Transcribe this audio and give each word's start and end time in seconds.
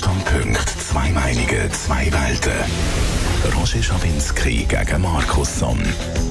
Zwei 0.00 0.12
Standpunkte, 0.12 0.78
zwei 0.78 1.10
Meinungen, 1.10 1.72
zwei 1.72 2.10
Welten. 2.10 2.52
Roger 3.54 3.82
Schawinski 3.82 4.66
gegen 4.66 5.02
Markus 5.02 5.58
Somm. 5.58 5.78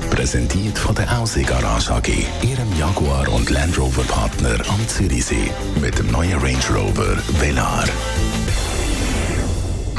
Präsentiert 0.10 0.78
von 0.78 0.96
der 0.96 1.20
Aussee 1.20 1.44
Garage 1.44 1.94
AG, 1.94 2.08
Ihrem 2.42 2.80
Jaguar 2.80 3.28
und 3.30 3.50
Land 3.52 3.78
Rover 3.78 4.04
Partner 4.04 4.58
am 4.70 4.88
Zürichsee. 4.88 5.52
Mit 5.82 6.00
dem 6.00 6.10
neuen 6.12 6.40
Range 6.40 6.58
Rover 6.74 7.18
Velar. 7.40 7.86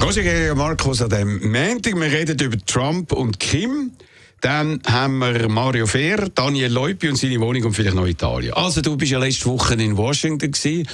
Roger 0.03 0.23
gegen 0.23 0.57
Markus 0.57 1.01
an 1.03 1.11
dem 1.11 1.53
Montag. 1.53 1.95
Wir 1.95 2.11
reden 2.11 2.39
über 2.41 2.59
Trump 2.67 3.13
und 3.13 3.39
Kim. 3.39 3.93
Dann 4.41 4.81
haben 4.87 5.19
wir 5.19 5.49
Mario 5.49 5.87
Fehr, 5.87 6.29
Daniel 6.35 6.73
Leupi 6.73 7.09
und 7.09 7.17
seine 7.17 7.39
Wohnung 7.41 7.65
und 7.65 7.75
vielleicht 7.75 7.95
noch 7.95 8.07
Italien. 8.07 8.55
Also, 8.55 8.81
du 8.81 8.97
bist 8.97 9.13
ja 9.13 9.19
letzte 9.19 9.47
Woche 9.47 9.75
in 9.75 9.97
Washington. 9.97 10.51
Gewesen. 10.51 10.89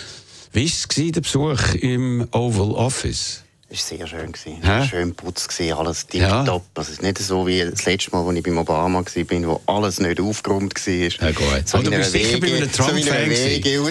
Wie 0.57 0.65
war 0.65 0.89
es, 0.89 1.13
der 1.13 1.21
Besuch 1.21 1.75
im 1.83 2.27
Oval 2.33 2.71
Office? 2.71 3.43
Es 3.69 3.91
war 3.91 3.99
sehr 3.99 4.07
schön. 4.07 4.33
Gewesen. 4.33 4.89
Schön 4.89 5.15
putz, 5.15 5.47
alles 5.61 6.07
tipptopp. 6.07 6.47
Ja. 6.47 6.53
Also 6.73 6.81
es 6.81 6.89
ist 6.93 7.03
nicht 7.03 7.19
so 7.19 7.47
wie 7.47 7.61
das 7.61 7.85
letzte 7.85 8.11
Mal, 8.13 8.27
als 8.27 8.39
ich 8.39 8.43
bei 8.43 8.57
Obama 8.57 9.05
war, 9.05 9.47
wo 9.47 9.61
alles 9.67 10.01
nicht 10.01 10.19
aufgeräumt 10.19 10.75
war. 10.75 10.95
Ja, 10.95 11.33
gut. 11.33 11.69
So 11.69 11.83
du 11.83 11.91
bist 11.91 12.13
sicher 12.13 12.41
bei 12.41 12.57
einem 12.57 12.73
Trump-Fan 12.73 13.31
so 13.35 13.85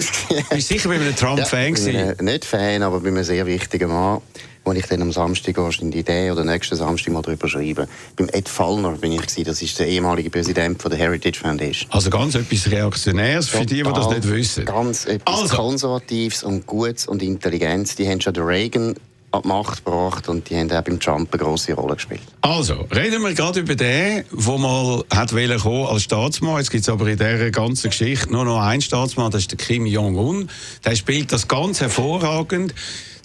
Bist 0.50 0.68
sicher 0.68 0.88
bei 0.88 0.96
einem 0.96 1.14
Trump-Fan 1.14 1.76
ja, 1.76 2.14
Nicht 2.20 2.44
Fan, 2.44 2.82
aber 2.82 2.98
bei 2.98 3.08
einem 3.10 3.22
sehr 3.22 3.46
wichtigen 3.46 3.88
Mann 3.88 4.20
wo 4.66 4.72
ich 4.72 4.86
dann 4.86 5.00
am 5.00 5.12
Samstag 5.12 5.56
wahrscheinlich 5.58 5.94
die 5.94 6.00
Idee 6.00 6.30
oder 6.30 6.44
nächsten 6.44 6.74
Samstag 6.76 7.12
mal 7.12 7.22
darüber 7.22 7.48
schreibe. 7.48 7.88
Beim 8.16 8.28
Ed 8.30 8.48
Fallner 8.48 8.90
bin 8.92 9.12
ich 9.12 9.22
gewesen, 9.22 9.44
das 9.44 9.62
ist 9.62 9.78
der 9.78 9.86
ehemalige 9.86 10.28
Präsident 10.28 10.82
von 10.82 10.90
der 10.90 10.98
Heritage 10.98 11.38
Foundation. 11.38 11.88
Also 11.92 12.10
ganz 12.10 12.34
etwas 12.34 12.70
Reaktionäres 12.70 13.48
für 13.48 13.64
die, 13.64 13.82
die 13.82 13.82
das 13.84 14.10
nicht 14.10 14.28
wissen. 14.28 14.64
Ganz 14.64 15.06
etwas 15.06 15.42
also. 15.42 15.56
Konservatives 15.56 16.42
und 16.42 16.66
Gutes 16.66 17.06
und 17.06 17.22
Intelligenz. 17.22 17.94
Die 17.94 18.08
haben 18.08 18.20
schon 18.20 18.34
den 18.34 18.42
Reagan 18.42 18.96
an 19.30 19.42
die 19.42 19.48
Macht 19.48 19.84
gebracht 19.84 20.28
und 20.28 20.50
die 20.50 20.56
haben 20.56 20.70
auch 20.72 20.82
beim 20.82 20.98
Trump 20.98 21.32
eine 21.32 21.42
grosse 21.42 21.74
Rolle 21.74 21.94
gespielt. 21.94 22.22
Also, 22.40 22.74
reden 22.92 23.22
wir 23.22 23.34
gerade 23.34 23.60
über 23.60 23.76
den, 23.76 24.24
der 24.32 24.58
mal 24.58 25.04
hat 25.14 25.30
kommen 25.30 25.86
als 25.86 26.02
Staatsmann. 26.02 26.58
Jetzt 26.58 26.70
gibt 26.70 26.82
es 26.82 26.88
aber 26.88 27.06
in 27.06 27.18
dieser 27.18 27.50
ganzen 27.52 27.90
Geschichte 27.90 28.32
nur 28.32 28.44
noch 28.44 28.60
einen 28.60 28.80
Staatsmann, 28.80 29.30
das 29.30 29.42
ist 29.42 29.52
der 29.52 29.58
Kim 29.58 29.86
Jong-un. 29.86 30.48
Der 30.84 30.96
spielt 30.96 31.32
das 31.32 31.46
ganz 31.46 31.80
hervorragend. 31.80 32.74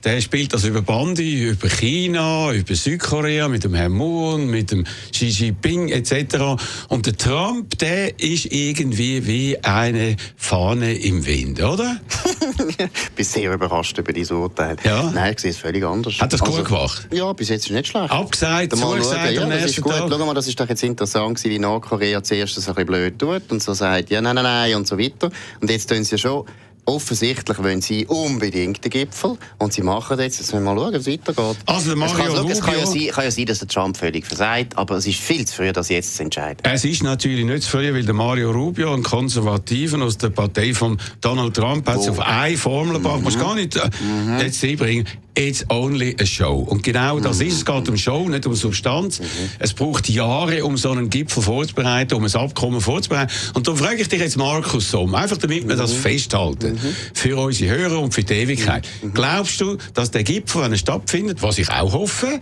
Der 0.04 0.20
spielt 0.20 0.52
das 0.52 0.64
über 0.64 0.82
Bandi, 0.82 1.50
über 1.50 1.70
China, 1.70 2.52
über 2.54 2.74
Südkorea, 2.74 3.48
mit 3.48 3.64
dem 3.64 3.76
Herrn 3.76 3.92
Moon, 3.92 4.48
mit 4.48 4.72
dem 4.72 4.84
Xi 5.12 5.28
Jinping 5.28 5.90
etc. 5.90 6.60
Und 6.88 7.06
der 7.06 7.16
Trump, 7.18 7.78
der 7.78 8.20
ist 8.20 8.46
irgendwie 8.46 9.28
wie 9.28 9.64
eine 9.64 10.16
Fahne 10.36 10.94
im 10.96 11.24
Wind, 11.26 11.62
oder? 11.62 12.02
ich 12.68 12.78
bin 13.16 13.26
sehr 13.26 13.54
überrascht 13.54 13.96
über 14.00 14.12
dieses 14.12 14.32
Urteil. 14.32 14.76
Ja. 14.84 15.12
Nein, 15.14 15.34
ich 15.34 15.40
sehe 15.40 15.52
es 15.52 15.58
völlig 15.58 15.84
anders. 15.84 16.20
Hat 16.20 16.34
das 16.34 16.42
also, 16.42 16.58
gut 16.58 16.66
gemacht? 16.66 17.08
Ja, 17.14 17.32
bis 17.34 17.50
jetzt 17.50 17.66
ist 17.68 17.72
nicht 17.72 17.88
schlecht. 17.88 18.10
Abgesagt, 18.10 18.76
zugesagt 18.76 19.34
ja, 19.34 19.46
das 19.46 19.66
ist 19.66 19.82
gut. 19.82 19.92
Tag. 19.92 20.10
Schau 20.10 20.26
mal, 20.26 20.34
das 20.34 20.48
ist 20.48 20.60
doch 20.60 20.68
jetzt 20.68 20.84
interessant 20.84 21.44
wie 21.44 21.60
Nordkorea 21.60 22.24
zuerst 22.24 22.58
ein 22.58 22.64
bisschen 22.64 22.86
blöd 22.88 23.20
tut 23.20 23.44
und 23.52 23.62
so 23.62 23.74
sagt, 23.74 24.10
ja, 24.10 24.20
nein, 24.20 24.34
nein, 24.34 24.44
nein 24.44 24.76
und 24.76 24.88
so 24.88 24.98
weiter. 24.98 25.30
Und 25.60 25.70
jetzt 25.70 25.90
tun 25.90 26.04
sie 26.04 26.18
schon 26.18 26.46
Offensichtlich 26.86 27.58
wollen 27.60 27.82
sie 27.82 28.06
unbedingt 28.08 28.84
den 28.84 28.90
Gipfel 28.90 29.38
und 29.60 29.72
sie 29.72 29.82
machen 29.82 30.18
das 30.18 30.26
jetzt. 30.26 30.40
Jetzt 30.40 30.54
müssen 30.54 30.66
wir 30.66 30.74
mal 30.74 30.82
schauen, 30.82 30.94
wie 30.94 30.98
es 30.98 31.08
weitergeht. 31.08 31.58
Also 31.66 31.96
Mario 31.96 32.14
es, 32.14 32.18
kann, 32.18 32.38
Rubio... 32.38 32.52
es 32.52 32.62
kann, 32.62 32.80
ja 32.80 32.86
sein, 32.86 33.08
kann 33.08 33.24
ja 33.24 33.32
sein, 33.32 33.46
dass 33.46 33.60
der 33.60 33.68
Trump 33.68 33.98
völlig 33.98 34.26
versagt, 34.26 34.78
aber 34.78 34.96
es 34.96 35.06
ist 35.06 35.20
viel 35.20 35.46
zu 35.46 35.56
früh, 35.56 35.72
das 35.72 35.90
jetzt 35.90 36.16
zu 36.16 36.24
entscheiden. 36.24 36.58
Es 36.64 36.84
ist 36.84 37.04
natürlich 37.04 37.46
nicht 37.46 37.64
zu 37.64 37.72
früh, 37.72 37.94
weil 37.94 38.04
der 38.04 38.14
Mario 38.14 38.52
Rubio, 38.52 38.94
ein 38.94 39.04
Konservativen 39.04 40.02
aus 40.02 40.18
der 40.18 40.30
Partei 40.30 40.74
von 40.74 40.98
Donald 41.22 41.56
Trump, 41.56 41.88
hat 41.88 42.00
es 42.00 42.10
auf 42.10 42.20
eine 42.20 42.58
Formel 42.58 42.94
gebracht. 42.94 43.18
Mhm. 43.18 43.24
Man 43.24 43.34
muss 43.34 43.40
gar 43.40 43.56
nicht 43.56 43.76
äh, 43.76 43.90
mhm. 44.04 44.40
jetzt 44.40 44.64
einbringen. 44.64 45.08
It's 45.34 45.66
only 45.70 46.16
a 46.20 46.26
show. 46.26 46.56
Und 46.56 46.84
genau 46.84 47.20
das 47.22 47.40
mhm. 47.40 47.48
ist 47.48 47.54
es. 47.54 47.66
geht 47.66 47.88
um 47.88 47.98
Show, 47.98 48.28
nicht 48.28 48.46
um 48.46 48.54
Substanz. 48.54 49.20
Mhm. 49.20 49.26
Es 49.60 49.74
braucht 49.74 50.10
Jahre, 50.10 50.66
um 50.66 50.76
so 50.76 50.92
einen 50.92 51.10
Gipfel 51.10 51.42
vorzubereiten, 51.42 52.16
um 52.16 52.26
ein 52.26 52.36
Abkommen 52.36 52.82
vorzubereiten. 52.82 53.32
Und 53.54 53.66
darum 53.66 53.80
frage 53.80 54.02
ich 54.02 54.10
dich 54.10 54.20
jetzt, 54.20 54.38
Markus 54.38 54.92
Somm, 54.92 55.16
einfach 55.16 55.38
damit 55.38 55.68
wir 55.68 55.78
das 55.78 55.94
mhm. 55.94 56.00
festhalten, 56.00 56.74
mhm. 56.74 56.96
für 57.14 57.38
unsere 57.38 57.78
Hörer 57.78 58.00
und 58.00 58.14
für 58.14 58.24
die 58.24 58.34
Ewigkeit. 58.34 58.86
Mhm. 59.02 59.14
Glaubst 59.14 59.62
du, 59.62 59.78
dass 59.94 60.12
der 60.12 60.24
Gipfel, 60.24 60.64
wenn 60.64 60.74
er 60.74 60.78
stattfindet, 60.78 61.42
was 61.42 61.58
ich 61.58 61.70
auch 61.70 61.94
hoffe, 61.94 62.42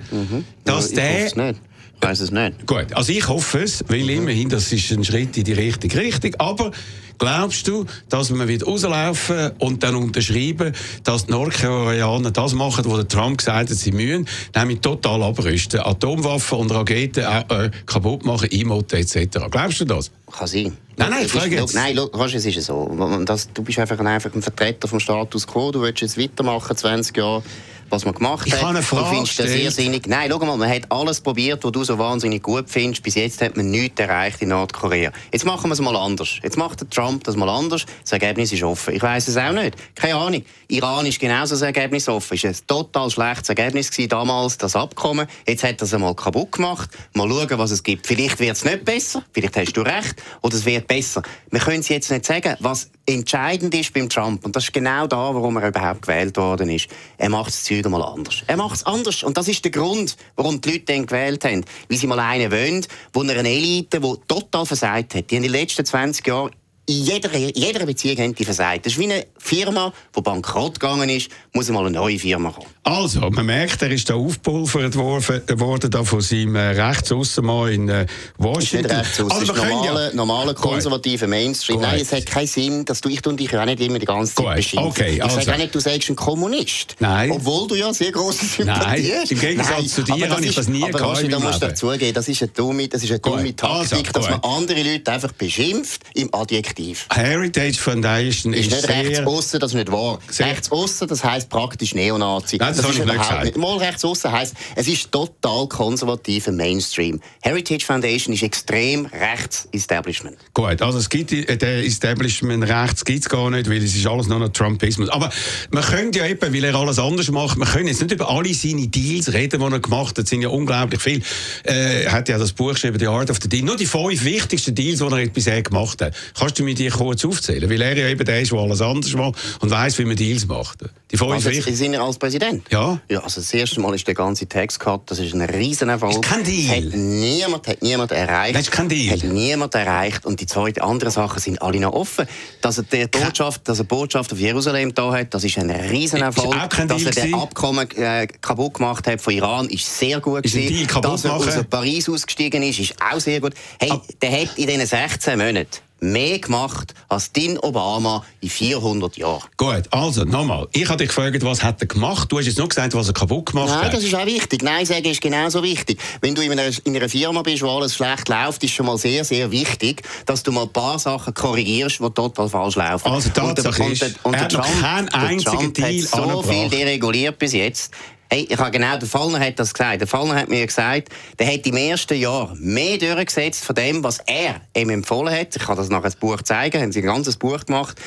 dass 0.64 0.92
ja, 0.92 1.26
ich 1.26 1.34
der... 1.34 1.56
Ich 2.02 2.08
weiß 2.08 2.22
es 2.22 2.32
nicht. 2.32 2.66
Gut, 2.66 2.94
also 2.94 3.12
ich 3.12 3.28
hoffe 3.28 3.60
es, 3.60 3.84
weil 3.88 4.10
immerhin, 4.10 4.50
das 4.50 4.72
ist 4.72 4.92
ein 4.92 5.04
Schritt 5.04 5.38
in 5.38 5.44
die 5.44 5.54
richtige 5.54 5.98
Richtung. 5.98 6.34
Aber 6.38 6.72
Glaubst 7.20 7.68
du, 7.68 7.86
dass 8.08 8.30
man 8.30 8.48
wird 8.48 8.66
rauslaufen 8.66 9.52
und 9.60 9.84
dann 9.84 9.96
unterschreiben, 9.96 10.74
dass 11.04 11.26
die 11.26 11.32
Nordkoreaner 11.34 12.32
das 12.32 12.54
machen, 12.54 12.86
was 12.88 13.08
Trump 13.10 13.40
gesagt 13.40 13.70
hat, 13.70 13.78
sie 13.78 13.92
müssen, 13.92 14.26
nämlich 14.56 14.80
total 14.80 15.24
abrüsten, 15.24 15.82
Atomwaffen 15.82 16.60
und 16.60 16.72
Raketen 16.72 17.26
äh, 17.26 17.66
äh 17.66 17.72
kaputt 17.86 18.24
machen, 18.26 18.50
Emoten 18.50 19.00
etc. 19.00 19.38
Glaubst 19.52 19.82
du 19.82 19.86
das? 19.86 20.12
Kann 20.32 20.48
sein. 20.48 20.78
Nein, 20.96 21.10
nein, 21.10 21.26
ich 21.26 21.32
frage 21.32 21.56
jetzt. 21.56 21.76
Nein, 21.76 21.98
weißt, 21.98 22.36
es 22.36 22.46
ist 22.46 22.62
so. 22.64 23.22
Das, 23.26 23.52
du 23.54 23.64
bist 23.64 23.80
einfach, 23.80 24.00
einfach 24.00 24.34
ein 24.34 24.42
Vertreter 24.42 24.88
vom 24.88 25.02
Status 25.02 25.46
quo. 25.46 25.72
Du 25.72 25.82
willst 25.82 26.02
jetzt 26.02 26.18
weitermachen, 26.18 26.76
20 26.76 27.18
Jahre 27.18 27.44
was 27.92 28.06
man 28.06 28.14
gemacht 28.14 28.48
ich 28.48 28.54
hat. 28.54 28.62
Kann 28.62 28.76
eine 28.76 28.84
Frage 28.84 29.04
du 29.04 29.16
findest 29.16 29.40
das 29.40 29.48
sehr 29.48 29.72
sinnig. 29.72 30.08
Nein, 30.08 30.30
schau 30.32 30.40
mal, 30.40 30.58
man 30.58 30.70
hat 30.70 30.92
alles 30.92 31.22
probiert, 31.22 31.64
was 31.64 31.72
du 31.72 31.84
so 31.84 31.98
wahnsinnig 31.98 32.44
gut 32.44 32.70
findest. 32.70 33.04
Bis 33.04 33.16
jetzt 33.16 33.42
hat 33.42 33.58
man 33.58 33.70
nichts 33.70 34.00
erreicht 34.00 34.42
in 34.42 34.50
Nordkorea. 34.50 35.12
Jetzt 35.32 35.46
machen 35.46 35.70
wir 35.70 35.74
es 35.74 35.82
mal 35.82 35.96
anders. 35.96 36.38
Jetzt 36.44 36.58
macht 36.58 36.82
der 36.82 36.90
Trump 36.90 37.24
das 37.24 37.36
mal 37.36 37.50
anders. 37.50 37.86
Das 38.02 38.12
Ergebnis 38.12 38.52
ist 38.52 38.64
offen. 38.64 38.96
Ich 38.96 39.02
weiß 39.02 39.28
es 39.28 39.38
auch 39.38 39.52
nicht. 39.52 39.76
Keine 39.96 40.16
Ahnung. 40.16 40.44
Iran 40.68 41.06
ist 41.06 41.20
genauso 41.20 41.56
das 41.56 41.62
Ergebnis 41.62 42.08
offen. 42.08 42.36
Es 42.36 42.44
war 42.44 42.52
ein 42.52 42.58
total 42.68 43.10
schlechtes 43.10 43.50
Ergebnis 43.50 43.92
gewesen, 43.92 44.10
damals, 44.10 44.58
das 44.58 44.76
Abkommen. 44.76 45.28
Jetzt 45.48 45.64
hat 45.64 45.82
er 45.82 45.84
es 45.84 45.94
einmal 45.94 46.16
kaputt 46.16 46.52
gemacht. 46.52 46.90
Mal 47.14 47.28
schauen, 47.28 47.58
was 47.58 47.72
es 47.72 47.84
gibt. 47.84 48.06
Vielleicht 48.06 48.40
wird 48.40 48.56
es 48.56 48.66
nicht 48.66 48.86
besser. 48.86 49.24
Vielleicht 49.34 49.58
hast 49.58 49.74
du 49.74 49.82
recht. 49.82 50.22
Oder 50.42 50.56
es 50.56 50.66
wird 50.66 50.88
besser. 50.88 51.22
Wir 51.52 51.60
können 51.60 51.80
es 51.80 51.90
jetzt 51.90 52.12
nicht 52.12 52.26
sagen. 52.26 52.56
Was 52.60 52.90
entscheidend 53.10 53.74
ist 53.74 53.94
beim 53.94 54.08
Trump, 54.08 54.46
und 54.46 54.56
das 54.56 54.66
ist 54.66 54.74
genau 54.74 55.08
da, 55.08 55.34
warum 55.34 55.58
er 55.58 55.70
überhaupt 55.70 56.04
gewählt 56.04 56.38
worden 56.38 56.70
ist, 56.70 56.88
er 57.18 57.30
macht 57.30 57.48
das 57.48 57.64
Zeug 57.64 57.79
mal 57.88 58.02
anders. 58.02 58.44
Er 58.48 58.58
macht 58.58 58.76
es 58.76 58.86
anders. 58.86 59.24
Und 59.24 59.38
das 59.38 59.48
ist 59.48 59.64
der 59.64 59.72
Grund, 59.72 60.18
warum 60.36 60.60
die 60.60 60.72
Leute 60.72 60.86
den 60.86 61.06
gewählt 61.06 61.46
haben. 61.46 61.64
Weil 61.88 61.98
sie 61.98 62.08
mal 62.08 62.20
einen 62.20 62.52
wollen, 62.52 62.86
wo 63.14 63.22
eine 63.22 63.38
Elite, 63.38 64.02
die 64.02 64.14
total 64.28 64.66
versagt 64.66 65.16
hat. 65.16 65.32
Die 65.32 65.36
in 65.38 65.44
den 65.44 65.52
letzten 65.52 65.86
20 65.86 66.28
Jahren 66.28 66.52
in 66.90 67.04
jeder, 67.04 67.38
jeder 67.38 67.86
Beziehung 67.86 68.18
haben 68.18 68.34
die 68.34 68.44
versagt. 68.44 68.86
Das 68.86 68.94
ist 68.94 69.00
wie 69.00 69.04
eine 69.04 69.28
Firma, 69.38 69.94
die 70.16 70.22
bankrott 70.22 70.80
gegangen 70.80 71.08
ist, 71.08 71.30
muss 71.54 71.70
mal 71.70 71.82
eine 71.82 71.92
neue 71.92 72.18
Firma 72.18 72.50
kommen. 72.50 72.66
Also, 72.84 73.20
man 73.30 73.46
merkt, 73.46 73.84
er 73.84 73.92
ist 73.92 74.10
da 74.10 74.16
aufpulvert 74.16 74.96
worden 74.96 75.92
da 75.92 76.04
von 76.04 76.22
seinem 76.22 76.56
äh, 76.56 76.70
Rechtsaußenmann 76.70 77.72
in 77.72 77.90
äh, 77.90 78.08
Washington. 78.40 78.88
Das 78.88 79.08
ist 79.08 79.20
nicht 79.20 79.32
also, 79.32 79.54
normale, 79.54 80.08
ja... 80.08 80.16
normale 80.16 80.54
konservative 80.56 81.28
Mainstream. 81.28 81.80
Nein, 81.80 82.02
es 82.02 82.12
hat 82.12 82.26
keinen 82.26 82.48
Sinn, 82.48 82.86
dass 82.86 83.02
du, 83.02 83.10
ich 83.10 83.24
und 83.28 83.40
dich 83.40 83.56
auch 83.56 83.66
nicht 83.66 83.80
immer 83.82 84.00
die 84.00 84.08
ganze 84.08 84.34
Zeit 84.34 84.56
beschimpfen. 84.56 84.90
Okay, 84.90 85.16
ich 85.18 85.24
also. 85.24 85.36
sage 85.36 85.54
auch 85.54 85.58
nicht, 85.58 85.76
du 85.76 85.80
sagst 85.80 86.10
ein 86.10 86.16
Kommunist. 86.16 86.96
Nein. 86.98 87.30
Obwohl 87.30 87.68
du 87.68 87.76
ja 87.76 87.94
sehr 87.94 88.12
große 88.12 88.46
Sympathie 88.46 89.14
hast. 89.14 89.32
im 89.32 89.40
Gegensatz 89.40 89.78
Nein, 89.78 89.88
zu 89.88 90.04
dir 90.04 90.30
habe 90.30 90.44
ich 90.44 90.56
das 90.56 90.68
nie 90.68 90.82
aber 90.82 90.98
gehabt 90.98 91.20
Aber 91.20 91.28
da 91.28 91.40
musst 91.40 91.62
du 91.62 91.76
zugeben, 91.76 92.14
das 92.16 92.28
ist 92.28 92.42
eine 92.42 92.52
dumme, 92.52 92.88
das 92.88 93.04
ist 93.04 93.12
eine 93.12 93.20
dumme 93.20 93.56
Taktik, 93.56 94.08
also, 94.08 94.12
dass 94.12 94.30
man 94.32 94.40
andere 94.40 94.82
Leute 94.82 95.12
einfach 95.12 95.34
beschimpft 95.34 96.02
im 96.16 96.34
Adjektiv. 96.34 96.79
Heritage 97.12 97.60
Heritage 97.60 97.80
Foundation 97.80 98.54
ist, 98.54 98.72
ist 98.72 98.88
nicht 98.88 98.90
rechts 98.90 99.20
aussen, 99.20 99.60
das 99.60 99.72
ist 99.72 99.76
nicht 99.76 99.92
wahr. 99.92 100.20
Rechts 100.40 100.72
aussen, 100.72 101.08
das 101.08 101.24
heisst 101.24 101.50
praktisch 101.50 101.94
Neonazi. 101.94 102.58
Nein, 102.58 102.70
das, 102.70 102.78
das 102.78 102.86
habe 102.86 102.96
ich 102.96 103.06
nicht 103.06 103.18
gesagt. 103.18 103.44
Nicht. 103.46 103.58
Mal 103.58 103.78
rechts 103.78 104.06
aussen 104.06 104.32
heisst, 104.32 104.56
es 104.76 104.88
ist 104.88 105.12
total 105.12 105.68
konservativer 105.68 106.52
Mainstream. 106.52 107.20
Heritage 107.42 107.86
Foundation 107.86 108.34
ist 108.34 108.44
extrem 108.44 109.06
rechts 109.08 109.68
Establishment. 109.72 110.38
Gut, 110.54 110.82
also 110.82 111.00
es 111.00 111.10
gibt 111.10 111.32
äh, 111.32 111.58
den 111.58 111.86
Establishment 111.86 112.64
rechts 112.68 113.04
gibt 113.06 113.22
es 113.22 113.30
gar 113.30 113.50
nicht, 113.50 113.70
weil 113.70 113.84
es 113.84 113.96
ist 113.96 114.08
alles 114.08 114.28
nur 114.28 114.40
noch 114.40 114.50
Trumpismus. 114.50 115.10
Aber 115.10 115.30
man 115.72 115.84
könnte 115.84 116.20
ja 116.20 116.28
eben, 116.28 116.54
weil 116.54 116.64
er 116.64 116.76
alles 116.76 117.00
anders 117.00 117.30
macht, 117.32 117.58
man 117.58 117.68
können 117.68 117.88
jetzt 117.88 118.02
nicht 118.02 118.12
über 118.12 118.30
alle 118.30 118.54
seine 118.54 118.88
Deals 118.88 119.34
reden, 119.34 119.60
die 119.60 119.74
er 119.74 119.80
gemacht 119.80 120.18
hat. 120.18 120.24
Es 120.24 120.30
sind 120.30 120.42
ja 120.42 120.50
unglaublich 120.50 121.02
viele. 121.02 121.22
Äh, 121.64 122.04
er 122.04 122.12
hat 122.12 122.30
ja 122.30 122.38
das 122.38 122.54
Buch 122.54 122.74
geschrieben, 122.74 123.00
The 123.00 123.08
Art 123.08 123.30
of 123.30 123.38
the 123.42 123.50
Deal. 123.50 123.64
Nur 123.64 123.78
die 123.78 123.86
fünf 123.86 124.24
wichtigsten 124.24 124.76
Deals, 124.76 125.00
die 125.00 125.06
er 125.06 125.28
bisher 125.28 125.62
gemacht 125.62 126.02
hat. 126.02 126.14
Kannst 126.38 126.60
du 126.60 126.64
wir 126.70 126.76
die 126.76 126.88
kurz 126.90 127.26
aufzählen, 127.26 127.70
weil 127.70 127.82
er 127.82 127.98
ja 127.98 128.08
eben 128.08 128.24
der 128.26 128.42
ist, 128.42 128.52
der 128.52 128.60
alles 128.60 128.82
anders 128.82 129.14
macht 129.14 129.36
und 129.62 129.70
weiss, 129.70 129.98
wie 130.00 130.06
man 130.06 130.16
Deals 130.16 130.48
macht. 130.48 130.80
Die 131.12 131.18
fünf 131.18 131.32
Also, 131.32 131.50
wichtig- 131.50 131.76
sind 131.76 131.94
er 131.94 132.02
als 132.02 132.18
Präsident? 132.18 132.64
Ja. 132.72 133.00
Ja, 133.10 133.20
also 133.22 133.42
das 133.42 133.54
erste 133.54 133.80
Mal 133.82 133.94
ist 133.96 134.06
der 134.08 134.14
ganze 134.14 134.48
Tax-Cut, 134.48 135.02
das 135.08 135.20
ist 135.20 135.34
ein 135.34 135.42
Riesenerfolg. 135.42 136.14
Ist 136.14 136.22
kein 136.22 136.44
Deal. 136.44 136.86
Hat 136.86 136.94
niemand, 136.96 137.68
hat 137.68 137.82
niemand 137.82 138.12
erreicht. 138.12 138.56
Das 138.56 138.62
ist 138.64 138.72
kein 138.72 138.88
Deal. 138.90 139.12
Hat 139.14 139.24
niemand 139.24 139.74
erreicht. 139.76 140.26
Und 140.26 140.40
die 140.40 140.46
zwei 140.46 140.74
anderen 140.80 141.12
Sachen 141.12 141.40
sind 141.40 141.62
alle 141.62 141.80
noch 141.80 141.94
offen. 141.94 142.28
Dass 142.62 142.78
er 142.78 142.84
die 142.84 143.08
Botschaft, 143.08 143.68
dass 143.68 143.80
er 143.80 143.86
Botschaft 143.86 144.32
auf 144.32 144.40
Jerusalem 144.40 144.94
da 144.94 145.12
hat, 145.12 145.34
das 145.34 145.44
ist 145.44 145.58
ein 145.58 145.70
Riesenerfolg. 145.72 146.56
Ist 146.56 146.62
auch 146.62 146.70
kein 146.70 146.88
dass 146.88 146.98
Deal 146.98 147.08
er 147.10 147.14
den 147.14 147.24
gewesen. 147.32 147.42
Abkommen 147.42 147.92
äh, 147.98 148.28
kaputt 148.28 148.74
gemacht 148.76 149.08
hat 149.08 149.20
von 149.22 149.34
Iran, 149.34 149.68
ist 149.70 149.98
sehr 150.00 150.20
gut 150.20 150.46
Ist 150.46 150.54
gewesen. 150.54 150.88
Dass 151.02 151.26
er 151.26 151.32
machen? 151.32 151.50
aus 151.50 151.64
Paris 151.70 152.08
ausgestiegen 152.10 152.62
ist, 152.62 152.80
ist 152.80 152.94
auch 153.12 153.20
sehr 153.20 153.42
gut. 153.42 153.54
Hey, 153.80 153.92
der 154.22 154.32
hat 154.42 154.58
in 154.58 154.68
diesen 154.68 154.86
16 154.86 155.38
Monaten 155.40 155.68
mehr 156.02 156.40
gemacht 156.40 156.94
als 157.08 157.32
Dean 157.32 157.58
Obama 157.60 158.24
in 158.42 158.50
400 158.50 159.18
Jahren. 159.18 159.44
Gut, 159.58 159.84
also 159.92 160.24
nochmal. 160.24 160.68
Ich 160.72 160.88
habe 160.88 160.98
dich 160.98 161.08
gefragt, 161.10 161.44
was 161.44 161.64
hat 161.64 161.82
er 161.82 161.88
gemacht? 161.88 162.32
Du 162.32 162.38
hast 162.38 162.46
jetzt 162.46 162.58
nur 162.58 162.70
gesagt, 162.70 162.94
was 162.94 163.08
er 163.08 163.14
kaputt 163.14 163.48
gemacht 163.48 163.70
Nein, 163.70 163.86
hat. 163.86 163.94
das 163.94 164.04
ist 164.04 164.14
auch 164.16 164.26
wichtig. 164.26 164.64
Nein 164.64 164.86
sagen 164.86 165.06
ist 165.06 165.22
genauso 165.22 165.62
wichtig. 165.64 166.00
Wenn 166.22 166.36
du 166.36 166.42
in 166.42 166.52
einer, 166.52 166.70
in 166.84 166.96
einer 166.96 167.10
Firma 167.10 167.42
bist, 167.42 167.62
wo 167.64 167.70
alles 167.70 167.96
schlecht 167.96 168.30
läuft, 168.30 168.64
ist 168.64 168.74
schon 168.74 168.86
mal 168.86 168.98
sehr, 168.98 169.24
sehr 169.26 169.52
wichtig, 169.52 170.02
dass 170.26 170.44
du 170.44 170.52
mal 170.52 170.64
ein 170.64 170.74
paar 170.74 171.00
Sachen 171.00 171.34
korrigierst, 171.34 172.00
die 172.00 172.10
total 172.12 172.50
falsch 172.50 172.76
laufen. 172.76 173.08
Also, 173.12 173.30
Tatsache 173.30 173.84
und, 173.84 173.92
ist, 173.92 174.02
der- 174.02 174.10
und 174.24 174.34
er 174.34 174.40
der 174.40 174.42
hat 174.46 174.54
noch 174.54 174.66
Trump- 174.66 174.82
keinen 174.82 175.08
der 175.08 175.20
einzigen 175.22 175.74
Deal 175.74 176.02
hat 176.04 176.10
so 176.10 176.18
angebracht. 176.24 176.50
viel 176.50 176.70
dereguliert 176.70 177.38
bis 177.40 177.54
jetzt. 177.54 177.92
Hey, 178.32 178.46
ich 178.48 178.60
habe 178.60 178.70
genau, 178.70 178.96
der 178.96 179.08
Fallner 179.08 179.40
hat 179.40 179.58
das 179.58 179.74
gesagt. 179.74 180.02
Der 180.02 180.08
Fallner 180.08 180.36
hat 180.36 180.50
mir 180.50 180.64
gesagt, 180.64 181.10
der 181.40 181.52
hat 181.52 181.66
im 181.66 181.76
ersten 181.76 182.14
Jahr 182.16 182.54
mehr 182.60 183.00
durchgesetzt 183.00 183.66
von 183.66 183.74
dem, 183.74 184.04
was 184.04 184.20
er 184.28 184.62
ihm 184.78 184.92
empfohlen 184.92 185.34
hat. 185.34 185.56
Ich 185.56 185.64
kann 185.64 185.76
das 185.76 185.90
nachher 185.90 186.04
das 186.04 186.16
Buch 186.16 186.40
zeigen, 186.44 186.80
haben 186.80 186.92
sie 186.92 187.00
ein 187.00 187.08
ganzes 187.08 187.38
Buch 187.38 187.66
gemacht. 187.66 188.00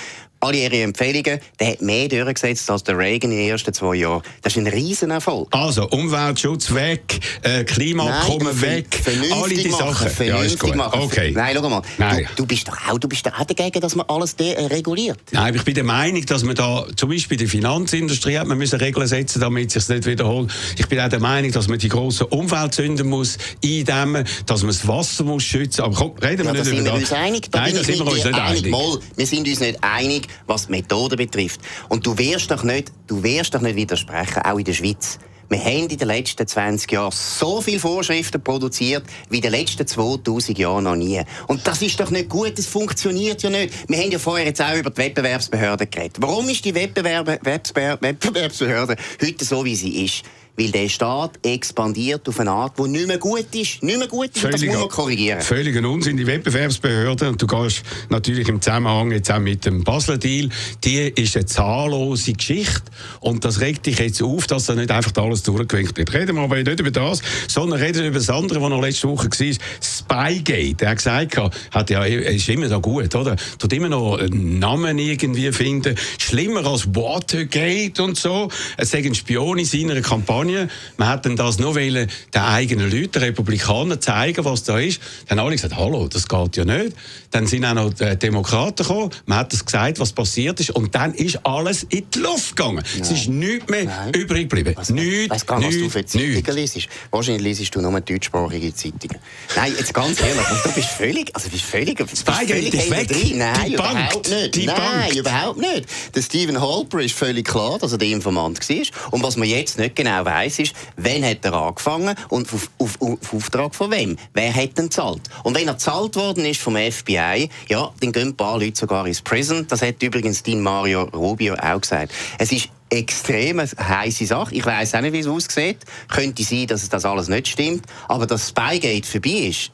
Alle 0.45 0.57
ihre 0.57 0.83
Empfehlungen, 0.83 1.39
der 1.61 1.69
hat 1.69 1.83
mehr 1.83 2.09
durchgesetzt 2.09 2.69
als 2.69 2.83
der 2.83 2.99
Reagan 2.99 3.31
in 3.31 3.39
den 3.39 3.49
ersten 3.49 3.73
zwei 3.73 3.95
Jahren. 3.95 4.23
Das 4.43 4.57
ist 4.57 4.59
ein 4.59 4.67
Riesenerfolg. 4.67 5.47
Also, 5.53 5.89
Umweltschutz 5.89 6.75
weg, 6.75 7.21
äh, 7.43 7.63
Klimaabkommen 7.63 8.49
Nein, 8.49 8.61
weg, 8.61 8.87
alle 9.33 9.55
die 9.55 9.69
machen, 9.69 9.95
Sachen. 9.95 10.11
Vernünftig 10.11 10.75
machen. 10.75 11.01
Okay. 11.01 11.31
Nein, 11.33 11.55
schau 11.57 11.69
mal. 11.69 11.83
Nein. 11.97 12.27
Du, 12.35 12.43
du 12.43 12.47
bist 12.49 12.67
doch 12.67 12.77
auch, 12.91 12.99
du 12.99 13.07
bist 13.07 13.25
doch 13.25 13.39
auch 13.39 13.45
dagegen, 13.45 13.81
dass 13.81 13.95
man 13.95 14.05
alles 14.09 14.35
dereguliert. 14.35 15.21
Nein, 15.31 15.47
aber 15.47 15.57
ich 15.57 15.63
bin 15.65 15.75
der 15.75 15.85
Meinung, 15.85 16.27
dass 16.27 16.43
man 16.43 16.57
da, 16.57 16.87
zum 16.97 17.11
Beispiel 17.11 17.37
die 17.37 17.47
Finanzindustrie 17.47 18.37
hat 18.37 18.49
man 18.49 18.59
müssen 18.59 18.81
Regeln 18.81 19.07
setzen, 19.07 19.41
damit 19.41 19.69
es 19.77 19.87
sich 19.87 19.95
nicht 19.97 20.07
wiederholt. 20.09 20.51
Ich 20.77 20.89
bin 20.89 20.99
auch 20.99 21.09
der 21.09 21.21
Meinung, 21.21 21.53
dass 21.53 21.69
man 21.69 21.79
die 21.79 21.89
grossen 21.89 22.27
Umweltsünden 22.27 23.09
muss 23.09 23.39
eindämmen, 23.65 24.25
dass 24.47 24.63
man 24.63 24.69
das 24.73 24.89
Wasser 24.89 25.23
muss 25.23 25.45
schützen. 25.45 25.83
Aber 25.83 25.95
komm, 25.95 26.13
reden 26.21 26.39
wir 26.39 26.47
Ja, 26.47 26.53
da 26.53 26.59
nicht 26.59 26.65
sind 26.65 26.79
über 26.79 26.85
wir 26.87 26.93
das. 26.95 27.01
uns 27.03 27.13
einig. 27.13 27.49
Da 27.53 27.61
Nein, 27.61 27.75
da 27.77 27.85
sind 27.85 27.99
wir 28.01 28.07
uns 28.07 28.25
nicht 28.25 28.35
einig. 28.35 28.67
Mal, 28.71 28.99
wir 29.17 29.27
sind 29.29 29.47
uns 29.49 29.61
nicht 29.61 29.79
einig, 29.83 30.27
was 30.47 30.67
die 30.67 30.73
Methode 30.73 31.17
betrifft. 31.17 31.61
Und 31.89 32.07
du 32.07 32.17
wirst 32.19 32.51
doch 32.51 32.63
nicht, 32.63 32.93
du 33.07 33.23
wirst 33.23 33.55
doch 33.55 33.61
nicht 33.61 33.77
widersprechen, 33.77 34.43
auch 34.43 34.59
in 34.59 34.65
der 34.65 34.75
Schweiz. 34.75 35.19
Wir 35.53 35.63
haben 35.63 35.89
in 35.89 35.99
den 35.99 36.09
letzten 36.09 36.47
20 36.47 36.91
Jahren 36.91 37.13
so 37.13 37.61
viele 37.61 37.79
Vorschriften 37.79 38.43
produziert 38.43 39.05
wie 39.29 39.37
in 39.37 39.43
den 39.43 39.51
letzten 39.51 39.87
2000 39.87 40.59
Jahren 40.59 40.85
noch 40.85 40.97
nie. 40.97 41.21
Und 41.47 41.67
das 41.67 41.83
ist 41.83 42.01
doch 42.01 42.11
nicht 42.11 42.31
gut, 42.31 42.57
das 42.57 42.65
funktioniert 42.65 43.43
ja 43.43 43.51
nicht. 43.51 43.87
Wir 43.87 43.99
haben 43.99 44.11
ja 44.11 44.19
vorher 44.19 44.47
jetzt 44.47 44.63
auch 44.63 44.75
über 44.75 44.89
die 44.89 44.97
Wettbewerbsbehörde 44.97 45.89
geredet. 45.89 46.17
Warum 46.21 46.49
ist 46.49 46.65
die 46.65 46.75
Wettbewerbsbehörde 46.75 48.97
heute 49.21 49.45
so, 49.45 49.63
wie 49.63 49.77
sie 49.77 50.07
ist? 50.07 50.23
Weil 50.55 50.71
der 50.71 50.89
Staat 50.91 51.39
expandiert 51.43 52.29
auf 52.29 52.39
eine 52.39 52.51
Art, 52.51 52.79
die 52.79 52.89
nicht 52.89 53.07
mehr 53.07 53.17
gut 53.17 53.47
ist. 53.55 53.83
Nicht 53.83 53.99
mehr 53.99 54.07
gut 54.07 54.37
ist. 54.37 54.45
Und 54.45 54.53
das 54.53 54.63
muss 54.63 54.77
man 54.77 54.89
korrigieren. 54.89 55.41
Völliger 55.41 55.89
Unsinn. 55.89 56.19
Die 56.19 56.27
Wettbewerbsbehörde, 56.27 57.31
und 57.31 57.41
du 57.41 57.47
gehst 57.47 57.83
natürlich 58.11 58.49
im 58.49 58.61
Zusammenhang 58.61 59.13
jetzt 59.13 59.31
auch 59.31 59.39
mit 59.39 59.65
dem 59.65 59.83
Basler 59.83 60.19
Deal, 60.19 60.51
die 60.85 61.11
ist 61.15 61.37
eine 61.37 61.47
zahllose 61.47 62.35
Geschichte. 62.35 62.83
Und 63.21 63.47
das 63.47 63.61
regt 63.61 63.87
dich 63.87 63.99
jetzt 63.99 64.23
auf, 64.23 64.47
dass 64.47 64.67
da 64.67 64.75
nicht 64.75 64.91
einfach 64.91 65.13
alles 65.17 65.43
durchgewinkt 65.43 65.97
wird. 65.97 66.13
Reden 66.13 66.37
wir 66.37 66.43
aber 66.43 66.57
nicht 66.57 66.81
über 66.81 66.91
das, 66.91 67.23
sondern 67.49 67.81
reden 67.81 68.05
über 68.05 68.19
das 68.19 68.29
andere, 68.29 68.61
was 68.61 68.69
noch 68.69 68.83
letzte 68.83 69.09
Woche 69.09 69.31
war. 69.31 69.57
Spygate. 69.81 70.85
Er 70.85 70.91
hat 70.91 70.99
gesagt, 70.99 71.39
hat 71.71 71.91
ja, 71.91 72.05
ist 72.05 72.49
immer 72.51 72.69
noch 72.69 72.83
gut, 72.83 73.15
oder? 73.15 73.37
Tut 73.59 73.73
immer 73.73 73.89
noch 73.89 74.19
einen 74.19 74.59
Namen 74.59 74.99
irgendwie 74.99 75.51
finden. 75.51 75.97
Schlimmer 76.19 76.67
als 76.67 76.87
Watergate 76.95 78.03
und 78.03 78.19
so. 78.19 78.51
Es 78.77 78.91
sagen 78.91 79.15
Spion 79.15 79.59
in 79.59 79.65
seiner 79.65 80.01
Kampagne. 80.03 80.42
Man 80.45 81.09
hat 81.09 81.25
dann 81.27 81.37
das 81.37 81.59
nur 81.59 81.75
wollen, 81.75 82.09
den 82.35 82.41
eigenen 82.43 82.91
Leuten, 82.91 83.13
den 83.13 83.23
Republikanern, 83.23 84.01
zeigen, 84.01 84.45
was 84.45 84.63
da 84.65 84.79
ist. 84.79 85.01
Dann 85.29 85.39
haben 85.39 85.47
alle 85.47 85.57
gesagt, 85.57 85.77
hallo, 85.77 86.09
das 86.09 86.29
geht 86.29 86.57
ja 86.57 86.65
nicht. 86.65 86.97
Dann 87.31 87.47
sind 87.47 87.65
auch 87.65 87.75
noch 87.75 87.93
die 87.95 88.17
Demokraten 88.17 88.83
gekommen. 88.87 89.11
Man 89.27 89.39
hat 89.39 89.53
das 89.53 89.65
gesagt, 89.65 89.99
was 90.01 90.13
passiert 90.13 90.61
ist. 90.61 90.71
Und 90.71 90.95
dann 90.95 91.15
ist 91.15 91.45
alles 91.47 91.85
in 91.85 92.05
die 92.15 92.19
Luft 92.19 92.57
gegangen. 92.57 92.83
Es 93.01 93.11
ist 93.11 93.29
nichts 93.29 93.69
mehr 93.69 93.85
Nein. 93.85 94.13
übrig 94.15 94.49
geblieben. 94.51 94.75
Was, 94.77 94.91
Nichts, 94.91 95.31
weiss 95.31 95.47
gar 95.47 95.59
nicht, 95.59 95.69
was 95.69 95.75
du 95.75 95.81
nichts, 95.81 95.93
für 95.95 96.05
Zeitungen 96.07 96.33
nichts. 96.55 96.75
liest. 96.75 96.89
Wahrscheinlich 97.11 97.59
liest 97.59 97.75
du 97.75 97.81
nur 97.81 98.01
deutschsprachige 98.01 98.75
Zeitungen. 98.75 99.19
Nein, 99.57 99.73
jetzt 99.79 99.95
ganz 99.95 100.21
ehrlich, 100.21 100.43
du 100.65 100.73
bist 100.73 100.89
völlig, 100.89 101.31
also 101.35 101.49
bist 101.49 101.65
völlig, 101.65 101.97
bist 101.99 102.29
völlig 102.29 102.75
ist 102.75 102.91
weg. 102.91 103.09
drin. 103.09 103.39
Nein, 103.39 103.55
Die 103.67 103.75
überhaupt 103.75 104.13
bangt. 104.13 104.31
nicht. 104.31 104.55
Die 104.57 104.67
Nein, 104.67 104.77
bangt. 104.77 105.15
überhaupt 105.17 105.59
nicht. 105.59 105.87
Der 106.15 106.23
Stephen 106.23 106.61
Halper 106.61 107.01
ist 107.01 107.15
völlig 107.15 107.47
klar, 107.47 107.79
dass 107.79 107.93
er 107.93 107.99
der 107.99 108.09
Informant 108.09 108.59
war. 108.69 109.11
Und 109.13 109.23
was 109.23 109.37
man 109.37 109.49
jetzt 109.49 109.79
nicht 109.79 109.97
genau 109.97 110.25
weiß, 110.25 110.32
ist, 110.41 110.75
wann 110.97 111.25
hat 111.25 111.45
er 111.45 111.55
angefangen 111.55 112.15
und 112.29 112.53
auf, 112.53 112.71
auf, 112.79 113.01
auf 113.01 113.35
Auftrag 113.35 113.75
von 113.75 113.91
wem? 113.91 114.17
Wer 114.33 114.55
hat 114.55 114.79
denn 114.79 114.87
gezahlt? 114.87 115.23
Und 115.43 115.55
wenn 115.57 115.67
er 115.67 115.75
gezahlt 115.75 116.17
worden 116.17 116.45
ist 116.45 116.61
vom 116.61 116.77
FBI, 116.77 117.49
ja, 117.69 117.91
dann 118.01 118.13
gehen 118.13 118.29
ein 118.29 118.37
paar 118.37 118.59
Leute 118.59 118.79
sogar 118.79 119.07
ins 119.07 119.21
Prison. 119.21 119.67
Das 119.69 119.83
hat 119.83 120.03
übrigens 120.03 120.43
Dean 120.43 120.61
Mario 120.61 121.03
Rubio 121.03 121.55
auch 121.55 121.81
gesagt. 121.81 122.13
Es 122.39 122.53
ist 122.53 122.69
extrem 122.91 123.61
heiße 123.61 124.27
Sache. 124.27 124.55
Ich 124.55 124.65
weiß 124.65 124.95
auch 124.95 125.01
nicht, 125.01 125.13
wie 125.13 125.21
es 125.21 125.27
aussieht. 125.27 125.79
Könnte 126.09 126.43
sein, 126.43 126.67
dass 126.67 126.89
das 126.89 127.05
alles 127.05 127.29
nicht 127.29 127.49
stimmt. 127.49 127.87
Aber 128.09 128.27
dass 128.27 128.51
Spygate 128.51 129.07
vorbei 129.07 129.49
ist, 129.49 129.73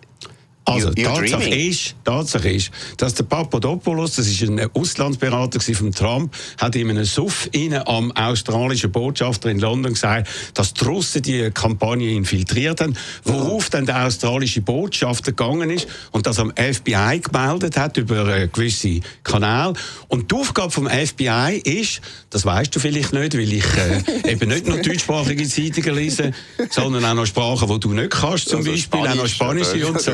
Also, 0.75 0.89
You- 0.97 1.05
Tatsache 1.05 1.49
ist, 1.49 1.95
Tatsache 2.05 2.49
ist, 2.51 2.71
dass 2.97 3.15
der 3.15 3.25
Papadopoulos, 3.25 4.17
das 4.17 4.27
ist 4.27 4.43
ein 4.43 4.61
Auslandsberater 4.75 5.61
von 5.61 5.93
Trump, 5.93 6.35
hat 6.59 6.77
in 6.77 6.91
einem 6.91 7.05
Suff 7.05 7.49
innen 7.53 7.83
am 7.87 8.11
australischen 8.13 8.91
Botschafter 8.93 9.51
in 9.51 9.59
London 9.59 9.93
gesagt, 9.95 10.29
dass 10.55 10.75
die 10.75 10.85
Russen 10.85 11.23
die 11.23 11.51
Kampagne 11.53 12.11
infiltriert 12.13 12.81
haben, 12.81 12.95
worauf 13.25 13.71
dann 13.71 13.87
der 13.87 14.07
australische 14.07 14.61
Botschafter 14.61 15.33
gegangen 15.33 15.71
ist 15.71 15.87
und 16.13 16.27
das 16.27 16.39
am 16.39 16.53
FBI 16.57 17.21
gemeldet 17.23 17.77
hat 17.77 17.97
über 17.97 18.29
äh, 18.37 18.49
gewisse 18.49 19.01
Kanäle. 19.23 19.73
Und 20.09 20.31
die 20.31 20.35
Aufgabe 20.37 20.71
vom 20.71 20.89
FBI 20.89 21.61
ist, 21.65 22.01
das 22.31 22.45
weißt 22.45 22.75
du 22.75 22.81
vielleicht 22.81 23.13
nicht, 23.13 23.35
weil 23.35 23.53
ich 23.53 23.65
äh, 24.25 24.31
eben 24.33 24.49
nicht 24.49 24.67
nur 24.67 24.79
deutschsprachige 24.79 25.47
Zeitungen 25.49 25.95
lese, 25.95 26.33
sondern 26.71 27.05
auch 27.05 27.15
noch 27.15 27.27
Sprachen, 27.27 27.69
die 27.69 27.81
du 27.81 27.93
nicht 27.93 28.11
kannst, 28.11 28.49
zum 28.49 28.59
Also 28.59 28.71
Beispiel 28.71 29.01
auch 29.01 29.15
noch 29.15 29.27
Spanisch 29.27 29.69
Spanische 29.69 29.87
und 29.87 30.01
so. 30.01 30.11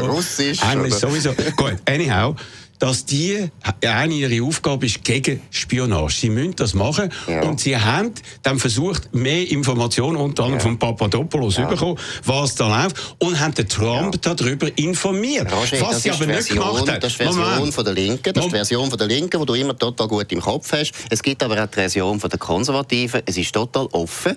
Russisch 0.51 0.63
Englisch 0.73 0.93
oder- 0.95 1.09
sowieso. 1.09 1.33
Gut, 1.57 1.75
anyhow. 1.87 2.35
Dass 2.79 3.05
die, 3.07 3.49
eine 3.83 4.15
ihre 4.15 4.45
Aufgabe 4.45 4.87
ist 4.87 5.05
gegen 5.05 5.41
Spionage. 5.51 6.21
Sie 6.21 6.31
müssen 6.31 6.57
das 6.57 6.75
machen. 6.75 7.11
Ja. 7.27 7.43
Und 7.43 7.61
sie 7.61 7.77
haben 7.77 8.13
dann 8.43 8.59
versucht, 8.59 9.15
mehr 9.15 9.49
Informationen, 9.51 10.17
unter 10.17 10.45
anderem 10.45 10.61
von 10.61 10.79
Papadopoulos, 10.79 11.55
zu 11.55 11.63
bekommen, 11.67 11.99
was 12.25 12.55
da 12.57 12.83
läuft. 12.83 13.17
Und 13.19 13.39
haben 13.39 13.55
den 13.55 13.69
Trump 13.69 14.21
darüber 14.21 14.69
informiert. 14.77 15.53
Roger, 15.53 15.81
was 15.81 15.91
das 15.91 16.03
sie 16.03 16.09
ist 16.11 16.15
aber 16.17 16.27
nicht 16.27 16.47
Version, 16.47 16.59
gemacht 16.59 16.89
haben. 16.89 17.01
Das 17.01 17.13
ist 17.13 17.21
die 17.21 17.25
Version 17.25 17.55
Moment. 17.55 17.75
von 17.75 17.85
der 17.85 17.95
Linken. 17.95 18.33
Das 18.33 18.45
ist 18.45 18.51
die. 18.51 18.57
Version 18.57 18.91
von 18.91 18.99
der 18.99 19.07
Linken, 19.07 19.41
die 19.41 19.47
du 19.47 19.55
immer 19.55 19.79
total 19.79 20.09
gut 20.09 20.33
im 20.33 20.41
Kopf 20.41 20.73
hast. 20.73 20.93
Es 21.11 21.23
gibt 21.23 21.43
aber 21.43 21.63
auch 21.63 21.69
die 21.69 21.75
Version 21.75 22.21
von 22.21 22.31
der 22.31 22.39
Konservativen. 22.39 23.23
Es 23.25 23.37
ist 23.37 23.53
total 23.53 23.87
offen. 23.93 24.37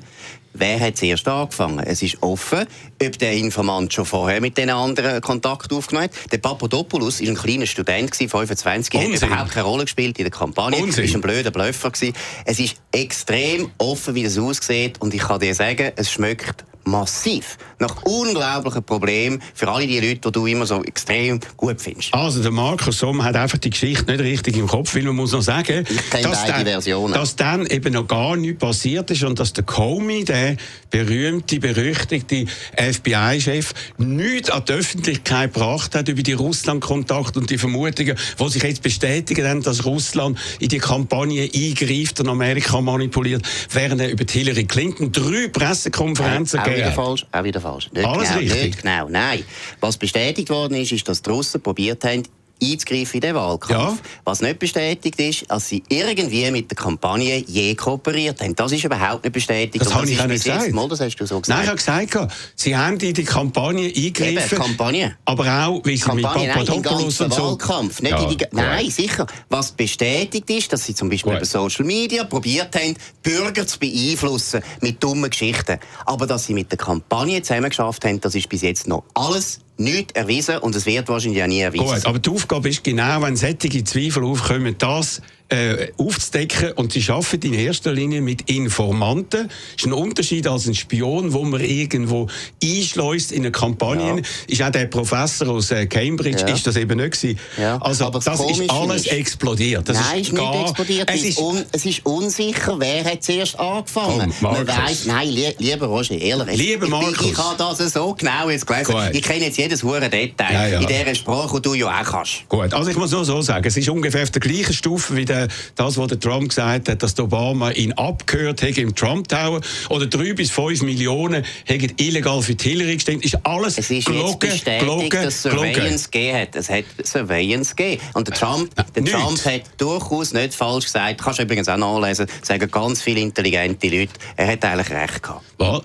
Wer 0.60 0.80
hat 0.80 0.98
zuerst 0.98 1.28
angefangen? 1.28 1.86
Es 1.86 2.02
ist 2.02 2.18
offen, 2.22 2.66
ob 3.04 3.20
der 3.20 3.34
Informant 3.34 3.94
schon 3.94 4.06
vorher 4.06 4.42
mit 4.42 4.58
den 4.58 4.72
anderen 4.72 5.22
Kontakt 5.22 5.72
aufgenommen 5.72 6.10
hat. 6.10 6.32
Der 6.32 6.40
Papadopoulos 6.40 7.22
war 7.22 7.28
ein 7.28 7.36
kleiner 7.36 7.68
Student, 7.68 8.12
gewesen, 8.28 8.48
25, 8.58 8.94
hat 9.00 9.08
Unsinn. 9.08 9.28
überhaupt 9.30 9.52
keine 9.52 9.66
Rolle 9.66 9.84
gespielt 9.86 10.18
in 10.20 10.26
der 10.26 10.32
Kampagne. 10.32 10.82
Unsinn. 10.82 11.06
ist 11.06 11.16
ein 11.16 11.22
blöder 11.22 11.52
Blöffer. 11.52 11.92
Gewesen. 11.92 12.14
Es 12.46 12.60
ist 12.60 12.76
extrem 12.92 13.72
offen, 13.78 14.16
wie 14.16 14.24
das 14.24 14.38
aussieht. 14.38 15.02
Und 15.02 15.14
ich 15.14 15.22
kann 15.22 15.40
dir 15.40 15.56
sagen, 15.56 15.92
es 15.96 16.12
schmeckt 16.12 16.66
massiv 16.88 17.58
nach 17.80 18.04
unglaublichen 18.04 18.84
Problemen 18.84 19.42
für 19.54 19.68
alle 19.70 19.86
die 19.86 20.00
Leute, 20.00 20.20
die 20.20 20.32
du 20.32 20.46
immer 20.48 20.66
so 20.66 20.84
extrem 20.84 21.40
gut 21.56 21.82
findest. 21.82 22.14
Also 22.14 22.42
der 22.42 22.52
Markus 22.52 23.00
Somm 23.00 23.24
hat 23.24 23.36
einfach 23.36 23.60
die 23.60 23.70
Geschichte 23.70 24.12
nicht 24.12 24.22
richtig 24.22 24.58
im 24.58 24.68
Kopf, 24.68 24.96
weil 24.96 25.04
man 25.04 25.16
muss 25.16 25.32
noch 25.32 25.42
sagen, 25.42 25.86
dass, 26.12 26.46
dann, 26.46 27.12
dass 27.12 27.36
dann 27.36 27.66
eben 27.68 27.94
noch 27.94 28.08
gar 28.08 28.36
nichts 28.36 28.60
passiert 28.60 29.12
ist 29.12 29.24
und 29.24 29.40
dass 29.40 29.54
der 29.54 29.64
Comey, 29.64 30.24
der 30.24 30.58
berühmte, 30.90 31.60
berüchtigte 31.60 32.46
FBI-Chef, 32.76 33.74
nichts 33.98 34.50
an 34.50 34.64
die 34.68 34.74
Öffentlichkeit 34.74 35.54
gebracht 35.54 35.94
hat 35.94 36.08
über 36.08 36.24
die 36.24 36.34
Russland-Kontakte 36.34 37.40
und 37.40 37.50
die 37.50 37.58
Vermutungen, 37.58 38.18
die 38.40 38.50
sich 38.50 38.64
jetzt 38.64 38.82
bestätigen, 38.82 39.48
haben, 39.48 39.62
dass 39.62 39.86
Russland 39.86 40.40
in 40.60 40.70
die 40.70 40.80
Kampagne 40.80 41.50
eingreift 41.54 42.20
und 42.20 42.30
Amerika 42.30 42.82
manipuliert, 42.82 43.44
während 43.72 44.02
er 44.02 44.10
über 44.10 44.26
Hillary 44.28 44.66
Clinton 44.66 45.12
drei 45.12 45.48
Pressekonferenzen 45.48 46.60
auch 46.60 46.64
gegeben 46.64 46.77
wieder 46.78 46.92
falsch, 46.92 47.26
auch 47.32 47.44
wieder 47.44 47.62
falsch. 47.62 47.90
Nicht 47.92 48.06
Alles 48.06 48.30
genau, 48.30 48.40
richtig. 48.40 48.64
Nicht 48.64 48.82
genau, 48.82 49.10
nein. 49.10 49.44
Was 49.80 49.98
bestätigt 49.98 50.50
worden 50.50 50.76
ist, 50.76 50.92
ist, 50.92 51.08
dass 51.08 51.22
die 51.22 51.30
Russen 51.30 51.62
probiert 51.62 52.04
haben, 52.04 52.24
einzugreifen 52.62 53.16
in 53.16 53.22
den 53.22 53.36
Wahlkampf. 53.36 53.72
Ja. 53.72 53.98
Was 54.24 54.42
nicht 54.42 54.60
bestätigt 54.60 55.20
ist, 55.20 55.50
dass 55.50 55.68
sie 55.68 55.84
irgendwie 55.90 56.50
mit 56.52 56.70
der 56.72 56.78
Kampagne 56.78 57.44
je 57.46 57.76
kooperiert 57.76 58.42
haben. 58.42 58.56
Das 58.56 58.72
ist 58.72 58.84
überhaupt 58.84 59.24
nicht 59.24 59.34
bestätigt. 59.34 59.86
Das 59.86 59.94
habe 59.94 60.10
ich 60.10 60.18
nicht 60.26 60.44
gesagt. 60.44 60.72
Mal, 60.72 60.88
das 60.88 61.00
hast 61.00 61.16
du 61.16 61.26
so 61.26 61.42
Nein, 61.48 61.66
ich 61.66 61.72
gesagt. 61.72 62.16
habe 62.16 62.28
gesagt, 62.28 62.34
sie 62.56 62.76
haben 62.76 63.00
in 63.00 63.14
die 63.14 63.24
Kampagne 63.24 63.88
eingegriffen. 63.88 64.58
Eben, 64.58 64.64
Kampagne. 64.64 65.18
Aber 65.26 65.66
auch, 65.68 65.82
wie 65.86 65.98
sie 65.98 66.12
mit 66.12 66.24
Kampagne, 66.24 66.48
nein, 66.48 66.60
im 66.60 66.66
Papadopoulos 66.66 67.18
ganzen 67.18 67.24
und 67.26 67.34
so... 67.34 67.44
Wahlkampf. 67.44 68.02
Nicht 68.02 68.12
Ja, 68.12 68.30
in 68.30 68.38
die, 68.38 68.46
nein, 68.52 68.90
sicher. 68.90 69.28
Was 69.50 69.72
bestätigt 69.72 70.50
ist, 70.50 70.72
dass 70.74 70.86
sie 70.86 70.96
zum 70.96 71.10
Beispiel 71.10 71.34
Gut. 71.34 71.42
über 71.42 71.46
Social 71.46 71.86
Media 71.86 72.24
probiert 72.24 72.76
haben, 72.76 72.96
Bürger 73.24 73.66
zu 73.68 73.80
beeinflussen 73.80 74.62
mit 74.82 75.04
dummen 75.04 75.30
Geschichten. 75.30 75.80
Aber 76.06 76.28
dass 76.28 76.46
sie 76.46 76.54
mit 76.54 76.72
der 76.72 76.78
Kampagne 76.78 77.42
zusammen 77.42 77.70
geschafft 77.70 78.06
haben, 78.06 78.20
das 78.22 78.36
ist 78.36 78.50
bis 78.50 78.62
jetzt 78.62 78.88
noch 78.88 79.04
alles 79.14 79.60
nicht 79.80 80.16
erwiesen 80.16 80.58
und 80.58 80.76
es 80.76 80.86
wird 80.86 81.08
wahrscheinlich 81.08 81.44
auch 81.44 81.48
nie 81.48 81.60
erwiesen. 81.60 81.86
Gut, 81.86 82.06
aber 82.06 82.20
die 82.20 82.30
Aufgabe 82.30 82.70
ist 82.70 82.84
genau, 82.84 83.22
wenn 83.22 83.36
solche 83.36 83.84
Zweifel 83.84 84.24
aufkommen, 84.24 84.76
das 84.78 85.22
äh, 85.50 85.88
aufzudecken 85.98 86.74
und 86.74 86.92
sie 86.92 87.04
arbeiten 87.10 87.48
in 87.48 87.54
erster 87.54 87.94
Linie 87.94 88.22
mit 88.22 88.50
Informanten. 88.50 89.48
Das 89.48 89.56
ist 89.78 89.86
ein 89.86 89.94
Unterschied 89.94 90.46
als 90.48 90.68
ein 90.68 90.76
Spion, 90.76 91.32
wo 91.34 91.44
man 91.44 91.62
irgendwo 91.62 92.28
einschleust 92.62 93.32
in 93.32 93.40
eine 93.44 93.52
Kampagne. 93.52 94.18
Ja. 94.18 94.22
Ist 94.48 94.62
auch 94.62 94.70
der 94.72 94.88
Professor 94.88 95.50
aus 95.50 95.72
äh, 95.72 95.86
Cambridge, 95.86 96.44
Ja. 96.48 96.54
ist 96.54 96.68
das 96.68 96.76
eben 96.76 96.98
nicht 97.00 97.12
gewesen. 97.20 97.40
Ja. 97.58 97.78
Also 97.82 98.06
Aber 98.08 98.20
das 98.20 98.26
das 98.38 98.42
ist 98.60 98.70
alles 98.70 99.06
ist- 99.06 99.12
explodiert. 99.14 99.88
Das 99.88 99.98
nein, 99.98 100.22
ist 100.22 100.34
nicht 100.34 100.42
gar- 100.44 100.62
explodiert. 100.64 101.10
Es 101.10 101.22
ist, 101.22 101.30
ist, 101.30 101.38
un, 101.40 101.64
es 101.72 101.86
ist 101.86 102.06
unsicher, 102.06 102.76
wer 102.80 103.06
hat 103.06 103.24
zuerst 103.24 103.60
angefangen. 103.60 104.34
Komm, 104.42 104.54
Man 104.54 104.68
weiss, 104.68 105.06
nein, 105.06 105.30
lie, 105.30 105.56
lieber 105.60 105.86
Roger, 105.88 106.16
ehrlich. 106.20 106.50
ich- 106.50 106.58
Lieber 106.68 106.88
Markus. 106.88 107.22
Ich, 107.22 107.32
ich 107.32 107.38
habe 107.38 107.56
das 107.58 107.78
so 107.94 108.14
genau 108.14 108.50
jetzt 108.50 108.66
gelesen. 108.68 108.92
Gut. 108.94 109.10
Ich 109.14 109.22
kenne 109.22 109.46
jetzt 109.46 109.58
jedes 109.58 109.84
hure 109.84 110.10
Detail 110.10 110.72
ja. 110.72 110.80
in 110.82 110.88
dieser 110.88 111.16
Sprache, 111.16 111.56
die 111.58 111.62
du 111.62 111.74
ja 111.74 112.02
auch 112.02 112.04
kannst. 112.04 112.48
Gut, 112.50 112.74
also 112.74 112.90
ich 112.90 112.98
muss 112.98 113.12
nur 113.12 113.24
so 113.24 113.42
sagen, 113.42 113.66
es 113.68 113.78
ist 113.78 113.88
ungefähr 113.90 114.24
auf 114.24 114.32
der 114.32 114.42
gleichen 114.42 114.74
Stufe 114.74 115.16
wie 115.16 115.26
der, 115.26 115.37
das, 115.76 115.98
was 115.98 116.08
der 116.08 116.20
Trump 116.20 116.50
gesagt 116.50 116.90
hat, 116.90 117.04
dass 117.04 117.16
der 117.16 117.26
Obama 117.26 117.72
ihn 117.72 117.94
abgehört 117.94 118.62
hat 118.62 118.78
im 118.78 118.96
Trump 118.96 119.28
Tower 119.28 119.62
oder 119.90 120.06
drei 120.06 120.34
bis 120.34 120.52
fünf 120.52 120.82
Millionen 120.82 121.44
haben 121.70 121.94
illegal 121.98 122.42
für 122.42 122.56
die 122.56 122.70
Hillary 122.70 122.96
gestimmt. 122.96 123.26
Ist 123.26 123.38
alles 123.46 123.78
Es 123.78 123.90
ist 123.90 123.90
jetzt 123.90 124.06
gelogen, 124.06 124.40
bestätigt, 124.40 124.80
gelogen, 124.80 125.10
dass. 125.10 125.42
Surveillance 125.42 126.10
gegeben 126.10 126.38
hat. 126.38 126.56
Es 126.56 126.70
hat 126.70 126.86
Surveillance 127.04 127.76
gegeben. 127.76 128.02
Und 128.14 128.28
der 128.28 128.36
Trump, 128.36 128.72
der 128.96 129.04
nichts. 129.04 129.20
Trump 129.20 129.46
hat 129.46 129.62
durchaus 129.78 130.34
nicht 130.34 130.54
falsch 130.54 130.86
gesagt. 130.86 131.22
Kannst 131.22 131.40
du 131.40 131.44
übrigens 131.44 131.70
auch 131.70 131.78
nachlesen, 131.78 132.28
sagen 132.42 132.70
ganz 132.70 133.02
viele 133.02 133.22
intelligente 133.22 133.88
Leute, 133.88 134.14
er 134.36 134.48
hat 134.48 134.66
eigentlich 134.66 134.90
recht 134.90 135.24
gehabt. 135.24 135.44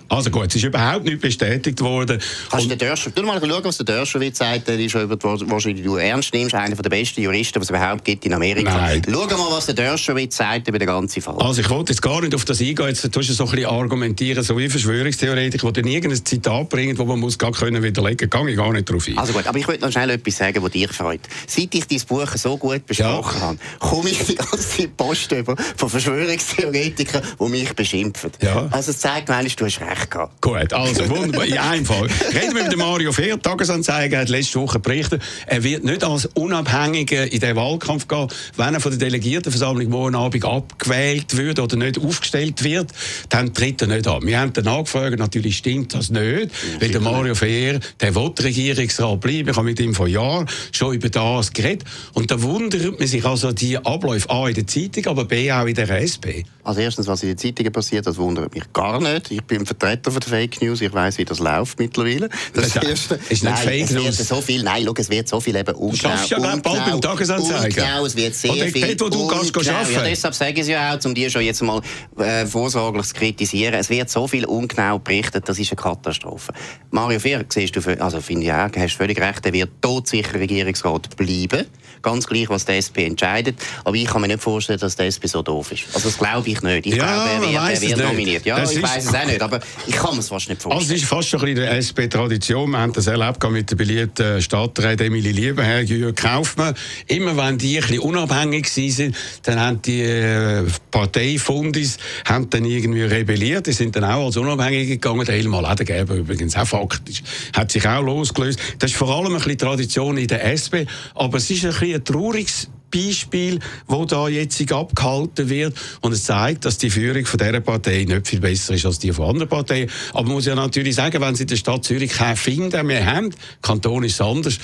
Also 0.09 0.31
gut, 0.31 0.49
es 0.49 0.57
ist 0.57 0.65
überhaupt 0.65 1.05
nicht 1.05 1.21
bestätigt 1.21 1.81
worden. 1.81 2.21
Kannst 2.51 2.71
du 2.71 2.77
den 2.77 2.95
tu 3.15 3.23
mal 3.23 3.41
schauen, 3.41 3.65
was 3.65 3.77
der 3.79 3.87
Dershowitz 3.87 4.39
sagt, 4.39 4.69
der 4.69 4.79
ist 4.79 4.95
über, 4.95 5.17
wahrscheinlich 5.23 5.85
du 5.85 5.97
ernst 5.97 6.33
nimmst, 6.35 6.55
einer 6.55 6.75
der 6.75 6.91
besten 6.91 7.23
Juristen, 7.23 7.59
die 7.59 7.65
es 7.65 7.71
überhaupt 7.71 8.05
gibt 8.05 8.25
in 8.27 8.35
Amerika. 8.35 8.77
Nein. 8.77 9.03
Schau 9.09 9.27
mal, 9.43 9.57
was 9.57 9.67
der 9.67 9.75
Dershowitz 9.75 10.37
sagt 10.37 10.69
über 10.69 10.79
den 10.79 10.87
ganzen 10.87 11.23
Fall. 11.23 11.37
Also 11.39 11.61
ich 11.61 11.71
wollte 11.71 11.93
jetzt 11.93 12.03
gar 12.03 12.21
nicht 12.21 12.35
auf 12.35 12.45
das 12.45 12.61
eingehen, 12.61 12.89
jetzt 12.89 13.03
tust 13.13 13.29
du 13.29 13.33
so 13.35 13.45
ein 13.45 13.51
bisschen 13.51 13.67
argumentieren, 13.67 14.43
so 14.43 14.57
wie 14.59 14.69
Verschwörungstheoretiker, 14.69 15.73
die 15.73 15.83
dann 15.83 15.91
irgendein 15.91 16.25
Zitat 16.25 16.69
bringen, 16.69 16.97
wo 16.99 17.05
man 17.05 17.19
muss 17.21 17.39
gar 17.39 17.53
können 17.53 17.83
widerlegen 17.83 18.29
kann, 18.31 18.47
gehe 18.47 18.53
ich 18.55 18.59
gar 18.59 18.73
nicht 18.73 18.89
drauf 18.91 19.07
ein. 19.09 19.19
Also 19.19 19.33
gut, 19.33 19.47
aber 19.47 19.59
ich 19.59 19.67
wollte 19.69 19.85
noch 19.85 19.93
schnell 19.93 20.11
etwas 20.11 20.37
sagen, 20.37 20.63
was 20.63 20.71
dich 20.71 20.91
freut. 20.93 21.21
Seit 21.47 21.75
ich 21.75 21.87
dein 21.87 22.01
Buch 22.07 22.29
so 22.37 22.57
gut 22.57 22.87
besprochen 22.87 23.41
Ja. 23.41 23.47
habe, 23.49 23.59
komme 23.79 24.11
ich 24.11 24.19
die 24.25 24.35
ganze 24.35 24.89
Post 24.89 25.33
über 25.33 25.57
von 25.77 25.89
Verschwörungstheoretikern, 25.89 27.23
die 27.41 27.49
mich 27.49 27.73
beschimpfen. 27.75 28.31
Ja. 28.41 28.69
Also 28.71 28.91
es 28.91 28.99
zeigt 28.99 29.29
mir 29.29 29.43
du 29.43 29.65
hast 29.65 29.81
recht 29.81 30.11
gehabt. 30.11 30.41
Gut, 30.41 30.73
also 30.73 31.09
wunderbar. 31.09 31.47
In 31.47 31.59
einem 31.59 31.85
Fall. 31.87 32.07
Reden 32.35 32.55
wir 32.55 32.63
mit 32.63 32.73
dem 32.73 32.79
Mario 32.79 33.13
Fehr. 33.13 33.37
Die 33.37 33.43
Tagesanzeiger 33.43 34.19
hat 34.19 34.29
letzte 34.29 34.61
Woche 34.61 34.79
berichtet, 34.79 35.23
er 35.47 35.63
wird 35.63 35.85
nicht 35.85 36.05
als 36.05 36.27
Unabhängiger 36.35 37.31
in 37.33 37.41
den 37.41 37.57
Wahlkampf 37.57 38.09
gehen, 38.09 38.29
wenn 38.57 38.75
er 38.75 38.81
von 38.81 38.91
der 38.97 38.99
Delegiertenversammlung 39.33 39.89
morgen 39.89 40.15
Abend 40.15 40.45
abgewählt 40.45 41.37
wird 41.39 41.59
oder 41.59 41.77
nicht 41.77 41.99
aufgestellt 41.99 42.63
wird, 42.65 42.91
dann 43.31 43.55
tritt 43.55 43.81
er 43.81 43.89
nicht 43.89 44.07
an. 44.07 44.27
Wir 44.27 44.39
haben 44.39 44.53
dann 44.53 44.69
angefragt, 44.69 45.19
natürlich 45.19 45.57
stimmt 45.57 45.95
das 45.95 46.11
nicht, 46.11 46.51
weil 46.81 46.91
der 46.91 47.01
Mario 47.01 47.35
Fehr, 47.35 47.81
der 48.01 48.15
will 48.15 48.31
Regierungsrat 48.39 49.21
bleiben. 49.21 49.49
Ich 49.49 49.57
habe 49.57 49.65
mit 49.65 49.81
ihm 49.81 49.95
vor 49.95 50.07
Jahren 50.09 50.47
schon 50.71 50.95
über 50.95 51.09
das 51.09 51.51
geredet. 51.53 51.85
Und 52.13 52.31
da 52.31 52.43
wundert 52.43 52.99
man 52.99 53.09
sich 53.09 53.25
also 53.25 53.53
die 53.53 53.79
Abläufe 53.79 54.29
A 54.29 54.49
in 54.49 54.55
der 54.55 54.67
Zeitung, 54.67 55.07
aber 55.07 55.25
B 55.25 55.51
auch 55.51 55.65
in 55.67 55.75
der 55.75 55.89
SP. 55.89 56.45
Also 56.65 56.81
erstens, 56.81 57.07
was 57.07 57.23
in 57.23 57.31
den 57.31 57.39
Zeitungen 57.39 57.73
passiert, 57.73 58.07
das 58.07 58.19
wundert 58.19 58.55
mich 58.55 58.65
gar 58.73 59.01
nicht. 59.01 59.31
Ich 59.31 59.43
bin 59.43 59.65
Vertreter 59.67 60.11
von 60.13 60.21
der 60.21 60.29
Fake 60.29 60.61
News. 60.63 60.81
Ich 60.83 60.93
weiß, 60.93 61.19
wie 61.19 61.25
das 61.25 61.39
läuft 61.41 61.79
mittlerweile. 61.79 62.29
Das 62.55 62.75
Das 62.75 62.85
Erste. 62.85 63.15
ist 63.15 63.31
nicht 63.31 63.45
nein, 63.45 63.57
Fake 63.57 63.85
es 63.85 63.95
wird 63.95 64.05
News. 64.05 64.29
so 64.29 64.41
viel. 64.41 64.63
Nein, 64.63 64.85
schau, 64.87 64.95
es 64.97 65.11
wird 65.11 65.29
so 65.29 65.41
viel 65.41 65.57
eben 65.57 65.75
ungenau. 65.75 65.97
schaffst 65.97 66.31
ja, 66.31 66.39
bald 66.39 66.63
beim 66.63 67.01
Tagesanzeiger. 67.01 67.83
Ungenau, 67.83 68.07
es 68.07 68.15
wird 68.17 68.35
sehr 68.35 68.53
Oder 68.53 68.67
viel. 68.67 68.95
dort, 68.95 69.01
wo 69.01 69.09
du 69.09 69.22
kannst 69.29 69.57
ungenau. 69.57 69.77
arbeiten. 69.79 69.93
Ja, 69.95 70.03
deshalb 70.05 70.35
sage 70.35 70.53
ich 70.53 70.59
es 70.61 70.69
ja 70.69 70.95
auch, 70.95 71.05
um 71.05 71.15
die 71.15 71.31
schon 71.31 71.43
jetzt 71.43 71.63
mal 71.63 71.81
äh, 72.19 72.47
vorsorglich 72.47 73.07
zu 73.07 73.15
kritisieren. 73.15 73.75
Es 73.75 73.91
wird 73.91 74.11
so 74.11 74.27
viel 74.27 74.45
ungenau 74.45 74.99
berichtet, 74.99 75.49
das 75.49 75.59
ist 75.59 75.71
eine 75.73 75.77
Katastrophe. 75.77 76.53
Mario 76.91 77.19
Fehr, 77.21 77.45
siehst 77.49 77.75
du, 77.77 77.81
also 78.03 78.21
finde 78.21 78.47
ich 78.47 78.53
auch, 78.53 78.69
hast 78.77 78.95
völlig 78.95 79.21
recht, 79.21 79.45
er 79.47 79.53
wird 79.53 79.71
todsicher 79.81 80.35
Regierungsrat 80.35 81.17
bleiben. 81.17 81.67
Ganz 82.03 82.27
gleich, 82.27 82.49
was 82.49 82.65
die 82.65 82.73
SP 82.83 83.07
entscheidet. 83.07 83.61
Aber 83.85 83.95
ich 83.95 84.07
kann 84.07 84.21
mir 84.23 84.27
nicht 84.29 84.43
vorstellen, 84.43 84.79
dass 84.81 84.97
die 84.97 85.05
SP 85.07 85.27
so 85.29 85.41
doof 85.43 85.71
ist. 85.71 85.85
Also 85.95 86.09
das 86.09 86.19
glaube 86.19 86.49
ich 86.49 86.61
nicht. 86.61 86.87
Ich 86.87 86.97
Ja, 86.97 87.05
glaube, 87.05 87.47
er 87.47 87.53
wird, 87.71 87.83
er 87.83 87.89
wird 87.97 87.99
nominiert. 88.09 88.45
Ja, 88.45 88.59
Das 88.59 88.73
ich 88.73 88.83
weiß 88.83 89.05
es 89.07 89.15
auch 89.15 89.25
nicht, 89.25 89.41
aber 89.41 89.61
ich 89.87 89.95
kann 89.95 90.15
mir 90.15 90.19
es 90.21 90.29
fast 90.29 90.49
nicht 90.49 90.59
Also 90.59 90.71
vorstellen. 90.71 90.97
es 90.97 91.03
ist 91.03 91.09
fast 91.09 91.29
schon 91.29 91.41
ein 91.43 91.55
bisschen 91.55 91.69
SP-Tradition. 91.69 92.71
Wir 92.71 92.79
haben 92.79 92.93
das 92.93 93.07
erlebt 93.07 93.49
mit 93.51 93.71
der 93.71 93.77
beliebten 93.77 94.43
Stadträtin 94.43 95.07
Emilie 95.07 95.31
Liebenherr, 95.33 95.83
Jürgen 95.83 96.15
Kaufmann. 96.17 96.75
Immer 97.07 97.37
wenn 97.37 97.59
die 97.59 97.77
ein 97.79 97.83
bisschen 97.83 98.01
unabhängig 98.01 98.69
waren, 99.13 99.43
dann 99.43 99.61
haben 99.61 99.83
die 99.83 100.03
äh, 100.03 100.65
Parteifundis 100.91 101.99
haben 102.25 102.49
dann 102.51 102.65
irgendwie 102.65 103.03
rebelliert. 103.03 103.67
Die 103.67 103.73
sind 103.73 103.97
dann 103.97 104.05
auch 104.05 104.27
als 104.27 104.37
Unabhängige 104.37 104.99
gegangen. 104.99 105.25
Der 105.25 105.37
Elmar 105.37 105.69
Ledergeber 105.69 106.15
übrigens 106.15 106.57
auch 106.57 106.67
faktisch. 106.67 107.23
Hat 107.53 107.73
sich 107.73 107.87
auch 107.87 108.03
losgelöst. 108.03 108.59
Das 108.79 108.91
ist 108.91 108.97
vor 108.97 109.09
allem 109.11 109.33
ein 109.33 109.35
bisschen 109.35 109.59
Tradition 109.59 110.17
in 110.17 110.27
der 110.27 110.45
SP. 110.53 110.87
Aber 111.15 111.39
es 111.39 111.51
ist 111.51 111.65
ein 111.65 111.71
bisschen 111.71 111.95
ein 111.95 112.05
trauriges 112.05 112.69
Beispiel, 112.93 113.59
wo 113.87 114.05
da 114.05 114.29
jetzt 114.29 114.71
abgehalten 114.71 115.49
wird. 115.49 115.75
Und 116.03 116.13
es 116.13 116.25
zeigt, 116.25 116.65
dass 116.65 116.79
die 116.79 116.91
Führung 116.91 117.25
von 117.25 117.39
dieser 117.39 117.61
Partei 117.61 118.05
nicht 118.05 118.29
viel 118.29 118.41
besser 118.41 118.75
ist 118.75 118.87
als 118.87 118.99
die 118.99 119.13
von 119.13 119.31
anderen 119.31 119.49
Parteien. 119.49 119.91
Aber 120.13 120.25
man 120.25 120.35
muss 120.35 120.47
ja 120.47 120.55
natürlich 120.55 120.97
sagen, 120.97 121.21
wenn 121.21 121.35
sie 121.35 121.45
in 121.45 121.49
der 121.49 121.57
Stadt 121.57 121.85
Zürich 121.85 122.13
keinen 122.13 122.37
finden 122.37 122.87
mehr 122.87 123.05
haben, 123.07 123.35
Kanton 123.63 124.05
ist 124.05 124.21
anders, 124.21 124.59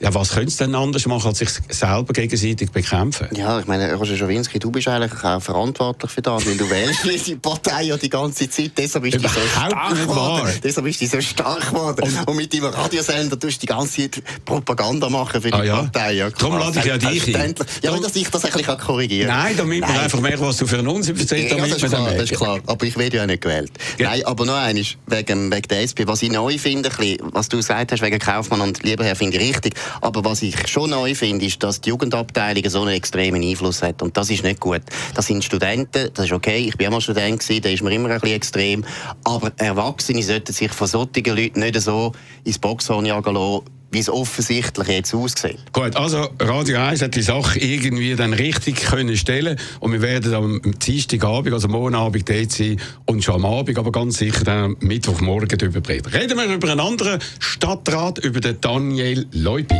ja, 0.00 0.14
was 0.14 0.30
können 0.30 0.48
sie 0.48 0.56
denn 0.58 0.74
anders 0.74 1.06
machen, 1.06 1.28
als 1.28 1.38
sich 1.38 1.50
selber 1.68 2.12
gegenseitig 2.12 2.70
bekämpfen? 2.70 3.28
Ja, 3.36 3.60
ich 3.60 3.66
meine, 3.66 3.92
Roger 3.94 4.16
Schawinski, 4.16 4.58
du 4.58 4.70
bist 4.70 4.88
eigentlich 4.88 5.22
auch 5.22 5.40
verantwortlich 5.42 6.10
für 6.10 6.22
das, 6.22 6.46
weil 6.46 6.56
du 6.56 6.68
wählst 6.70 7.04
die 7.26 7.36
Partei 7.36 7.82
ja 7.84 7.96
die 7.96 8.08
ganze 8.08 8.48
Zeit, 8.48 8.72
deshalb 8.78 9.04
bist 9.04 9.16
du 9.22 9.28
so 9.28 9.40
stark 9.40 9.94
geworden. 9.94 10.52
Deshalb 10.62 10.84
bist 10.86 11.02
du 11.02 11.06
so 11.06 11.20
stark 11.20 11.68
geworden. 11.68 12.16
Und, 12.26 12.36
mit 12.36 12.52
deinem 12.54 12.64
Radiosender 12.66 13.38
tust 13.38 13.56
du 13.56 13.60
die 13.60 13.66
ganze 13.66 14.10
Zeit 14.10 14.22
Propaganda 14.44 15.08
machen 15.10 15.40
für 15.42 15.50
die 15.50 15.54
Ah, 15.54 15.64
ja? 15.64 15.76
Partei. 15.82 16.12
Ja, 16.14 16.30
Darum 16.30 16.58
lade 16.58 16.78
ich 16.78 16.84
ja 16.84 16.96
dich 16.96 17.36
ein. 17.36 17.54
Ja, 17.82 17.92
weil 17.92 18.00
dass 18.00 18.16
ich 18.16 18.28
das 18.30 18.44
ein 18.44 18.52
bisschen 18.52 18.78
korrigieren 18.78 19.28
kann. 19.28 19.42
Nein, 19.42 19.56
damit 19.56 19.80
man 19.80 19.90
Nein. 19.90 20.00
einfach 20.00 20.20
merkt, 20.20 20.40
was 20.40 20.56
du 20.56 20.66
für 20.66 20.78
einen 20.78 20.88
Unsinn 20.88 21.18
erzählst, 21.18 21.50
Ja, 21.50 21.58
das 21.58 21.68
man 21.68 21.76
ist, 21.76 21.86
klar, 21.88 22.10
das 22.12 22.30
ist 22.30 22.36
klar. 22.38 22.60
Aber 22.66 22.86
ich 22.86 22.96
werde 22.96 23.16
ja 23.18 23.26
nicht 23.26 23.42
gewählt. 23.42 23.72
Ja. 23.98 24.10
Nein, 24.10 24.24
aber 24.24 24.46
noch 24.46 24.54
eines, 24.54 24.96
wegen, 25.06 25.52
wegen 25.52 25.68
der 25.68 25.82
SP. 25.84 26.06
Was 26.06 26.22
ich 26.22 26.30
neu 26.30 26.56
finde, 26.56 26.90
was 27.32 27.48
du 27.48 27.58
gesagt 27.58 27.92
hast, 27.92 28.00
wegen 28.02 28.18
Kaufmann 28.18 28.62
und 28.62 28.82
Lieberherr, 28.82 29.16
finde 29.16 29.36
ich 29.36 29.48
richtig. 29.48 29.74
Aber 30.00 30.24
was 30.24 30.42
ich 30.42 30.68
schon 30.68 30.90
neu 30.90 31.14
finde, 31.14 31.44
ist, 31.44 31.62
dass 31.62 31.80
die 31.80 31.90
Jugendabteilung 31.90 32.68
so 32.68 32.82
einen 32.82 32.94
extremen 32.94 33.42
Einfluss 33.42 33.82
hat. 33.82 34.02
Und 34.02 34.16
das 34.16 34.30
ist 34.30 34.44
nicht 34.44 34.60
gut. 34.60 34.82
Das 35.14 35.26
sind 35.26 35.44
Studenten, 35.44 36.10
das 36.14 36.26
ist 36.26 36.32
okay. 36.32 36.58
Ich 36.58 36.76
bin 36.76 36.88
auch 36.88 36.92
mal 36.92 37.00
Student 37.00 37.40
da 37.64 37.68
ist 37.68 37.82
man 37.82 37.92
immer 37.92 38.10
ein 38.10 38.20
bisschen 38.20 38.36
extrem. 38.36 38.84
Aber 39.24 39.52
Erwachsene 39.56 40.22
sollten 40.22 40.52
sich 40.52 40.72
von 40.72 40.86
solchen 40.86 41.24
Leuten 41.24 41.60
nicht 41.60 41.80
so 41.80 42.12
ins 42.44 42.58
Boxhorn 42.58 43.06
jagen 43.06 43.34
lassen, 43.34 43.64
wie 43.90 43.98
es 43.98 44.08
offensichtlich 44.08 44.88
jetzt 44.88 45.14
aussieht. 45.14 45.58
Gut, 45.72 45.96
also 45.96 46.28
Radio 46.38 46.78
1 46.78 47.02
hat 47.02 47.14
die 47.16 47.22
Sache 47.22 47.58
irgendwie 47.58 48.14
dann 48.14 48.32
richtig 48.32 48.82
können 48.82 49.16
stellen 49.16 49.58
und 49.80 49.92
wir 49.92 50.02
werden 50.02 50.34
am 50.34 50.60
Dienstagabend, 50.78 51.52
also 51.52 51.68
morgen 51.68 51.94
Abend 51.94 52.28
dort 52.28 52.52
sein 52.52 52.80
und 53.06 53.24
schon 53.24 53.36
am 53.36 53.44
Abend, 53.44 53.78
aber 53.78 53.92
ganz 53.92 54.18
sicher 54.18 54.44
dann 54.44 54.64
am 54.64 54.76
Mittwochmorgen 54.80 55.58
darüber 55.58 55.80
berichten. 55.80 56.10
Reden 56.10 56.38
wir 56.38 56.46
über 56.46 56.70
einen 56.70 56.80
anderen 56.80 57.20
Stadtrat, 57.38 58.18
über 58.18 58.40
den 58.40 58.60
Daniel 58.60 59.26
Leupi. 59.32 59.76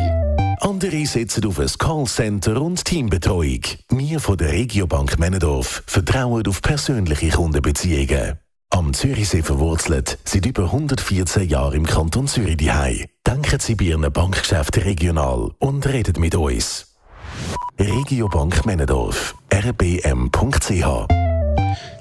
Andere 0.61 1.07
setzen 1.07 1.47
auf 1.47 1.59
ein 1.59 1.69
Callcenter 1.79 2.61
und 2.61 2.85
Teambetreuung. 2.85 3.62
Wir 3.90 4.21
von 4.21 4.37
der 4.37 4.52
Regiobank 4.52 5.19
Männendorf 5.19 5.83
vertrauen 5.87 6.47
auf 6.47 6.61
persönliche 6.61 7.31
Kundenbeziehungen. 7.31 8.38
Am 8.81 8.95
Zürichsee 8.95 9.43
verwurzelt, 9.43 10.17
seit 10.25 10.47
über 10.47 10.65
114 10.65 11.47
Jahren 11.47 11.75
im 11.75 11.87
Kanton 11.87 12.27
Zürich 12.27 12.57
daheim. 12.57 13.05
Denken 13.27 13.61
Sie 13.61 13.75
bei 13.75 13.85
Ihren 13.85 14.11
Bankgeschäften 14.11 14.83
regional 14.85 15.51
und 15.59 15.87
redet 15.87 16.19
mit 16.19 16.35
uns. 16.35 16.87
Regiobank 17.79 18.65
Männendorf. 18.65 19.35
rbm.ch 19.51 21.07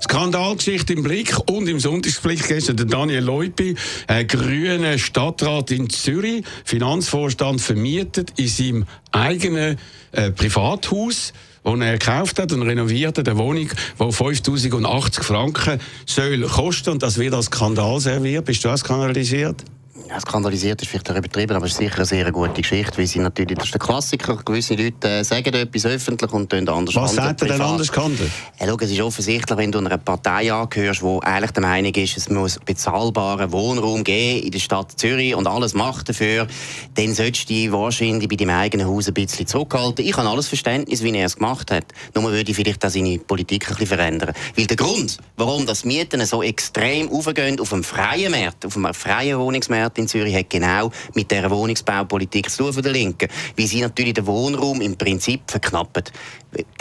Skandalgeschichte 0.02 0.94
im 0.94 1.04
Blick 1.04 1.38
und 1.50 1.68
im 1.68 1.82
Sonntagsblick 1.82 2.48
gestern 2.48 2.78
der 2.78 2.86
Daniel 2.86 3.26
Leupi, 3.26 3.76
ein 4.08 4.26
grüner 4.26 4.98
Stadtrat 4.98 5.72
in 5.72 5.90
Zürich, 5.90 6.46
Finanzvorstand 6.64 7.60
vermietet 7.60 8.40
in 8.40 8.48
seinem 8.48 8.86
eigenen 9.12 9.78
äh, 10.14 10.32
Privathaus 10.32 11.34
wo 11.63 11.75
er 11.75 11.98
gekauft 11.98 12.39
hat 12.39 12.51
und 12.51 12.62
renoviert 12.62 13.18
hat, 13.18 13.28
eine 13.28 13.38
Wohnung, 13.38 13.70
die 14.00 14.12
5080 14.12 15.24
Franken 15.24 15.80
soll 16.06 16.42
kosten 16.48 16.92
und 16.92 17.04
das 17.04 17.18
wird 17.18 17.34
als 17.34 17.46
Skandal 17.46 18.00
serviert. 18.00 18.46
Bist 18.46 18.63
du 18.63 18.70
auch 18.70 18.78
skandalisiert? 18.78 19.63
Ja, 20.08 20.20
skandalisiert 20.20 20.82
ist 20.82 20.88
vielleicht 20.88 21.10
übertrieben, 21.10 21.56
aber 21.56 21.65
es 21.65 21.74
ist 21.74 21.77
sicher 21.77 21.98
eine 21.98 22.06
sehr 22.06 22.32
gute 22.32 22.62
Geschichte, 22.62 22.98
weil 22.98 23.08
sie 23.08 23.20
natürlich, 23.20 23.58
das 23.58 23.65
ist 23.65 23.74
der 23.74 23.79
Klassiker, 23.79 24.38
gewisse 24.38 24.75
Leute 24.75 25.08
äh, 25.08 25.24
sagen 25.24 25.53
etwas 25.53 25.86
öffentlich 25.86 26.32
und 26.32 26.50
tun 26.50 26.68
anders 26.68 26.96
Was 26.96 27.15
sagt 27.15 27.41
er 27.41 27.48
denn 27.48 27.62
anders 27.62 27.91
gehandelt? 27.91 28.32
Ja, 28.60 28.68
schau, 28.68 28.77
es 28.79 28.91
ist 28.91 29.01
offensichtlich, 29.01 29.58
wenn 29.58 29.72
du 29.72 29.79
einer 29.79 29.98
Partei 29.98 30.51
angehörst, 30.51 31.01
die 31.01 31.20
eigentlich 31.22 31.51
der 31.51 31.62
Meinung 31.62 31.94
ist, 31.94 32.18
es 32.18 32.29
muss 32.29 32.60
bezahlbaren 32.65 33.51
Wohnraum 33.51 34.03
geben 34.03 34.44
in 34.44 34.51
der 34.51 34.60
Stadt 34.60 34.94
Zürich 35.00 35.36
und 35.36 35.48
alles 35.48 35.74
macht 35.74 36.10
dafür, 36.10 36.48
dann 36.96 37.13
solltest 37.13 37.50
du 37.50 37.53
dich 37.53 37.72
wahrscheinlich 37.72 38.27
bei 38.27 38.36
deinem 38.36 38.58
eigenen 38.58 38.88
Haus 38.88 39.08
ein 39.08 39.13
bisschen 39.13 39.48
zurückhalten. 39.48 40.06
Ich 40.06 40.18
habe 40.18 40.27
alles 40.27 40.48
Verständnis, 40.48 41.03
wie 41.03 41.15
er 41.15 41.25
es 41.25 41.36
gemacht 41.36 41.72
hat. 41.72 41.86
Nur 42.15 42.32
würde 42.32 42.50
ich 42.50 42.56
vielleicht 42.56 42.86
auch 42.86 42.89
seine 42.89 43.20
Politik 43.20 43.65
ein 43.65 43.75
bisschen 43.75 43.88
verändern. 43.88 44.34
Weil 44.56 44.65
der 44.65 44.77
Grund, 44.77 45.18
warum 45.38 45.65
das 45.65 45.86
Mieten 45.86 46.25
so 46.25 46.41
extrem 46.41 47.10
aufgehen 47.10 47.60
auf 47.60 47.70
dem 47.70 47.84
freien 47.84 48.32
Markt, 48.32 48.65
auf 48.65 48.74
dem 48.74 48.91
freien 48.94 49.38
Wohnungsmarkt, 49.38 49.88
in 49.98 50.08
Zürich 50.08 50.36
hat 50.36 50.50
genau 50.50 50.91
mit 51.13 51.31
der 51.31 51.50
Wohnungsbaupolitik 51.50 52.50
zu 52.50 52.63
tun 52.63 52.74
von 52.74 52.84
der 52.84 52.91
Linken, 52.91 53.29
wie 53.55 53.67
sie 53.67 53.81
natürlich 53.81 54.13
den 54.13 54.27
Wohnraum 54.27 54.81
im 54.81 54.96
Prinzip 54.96 55.41
verknappen. 55.48 56.03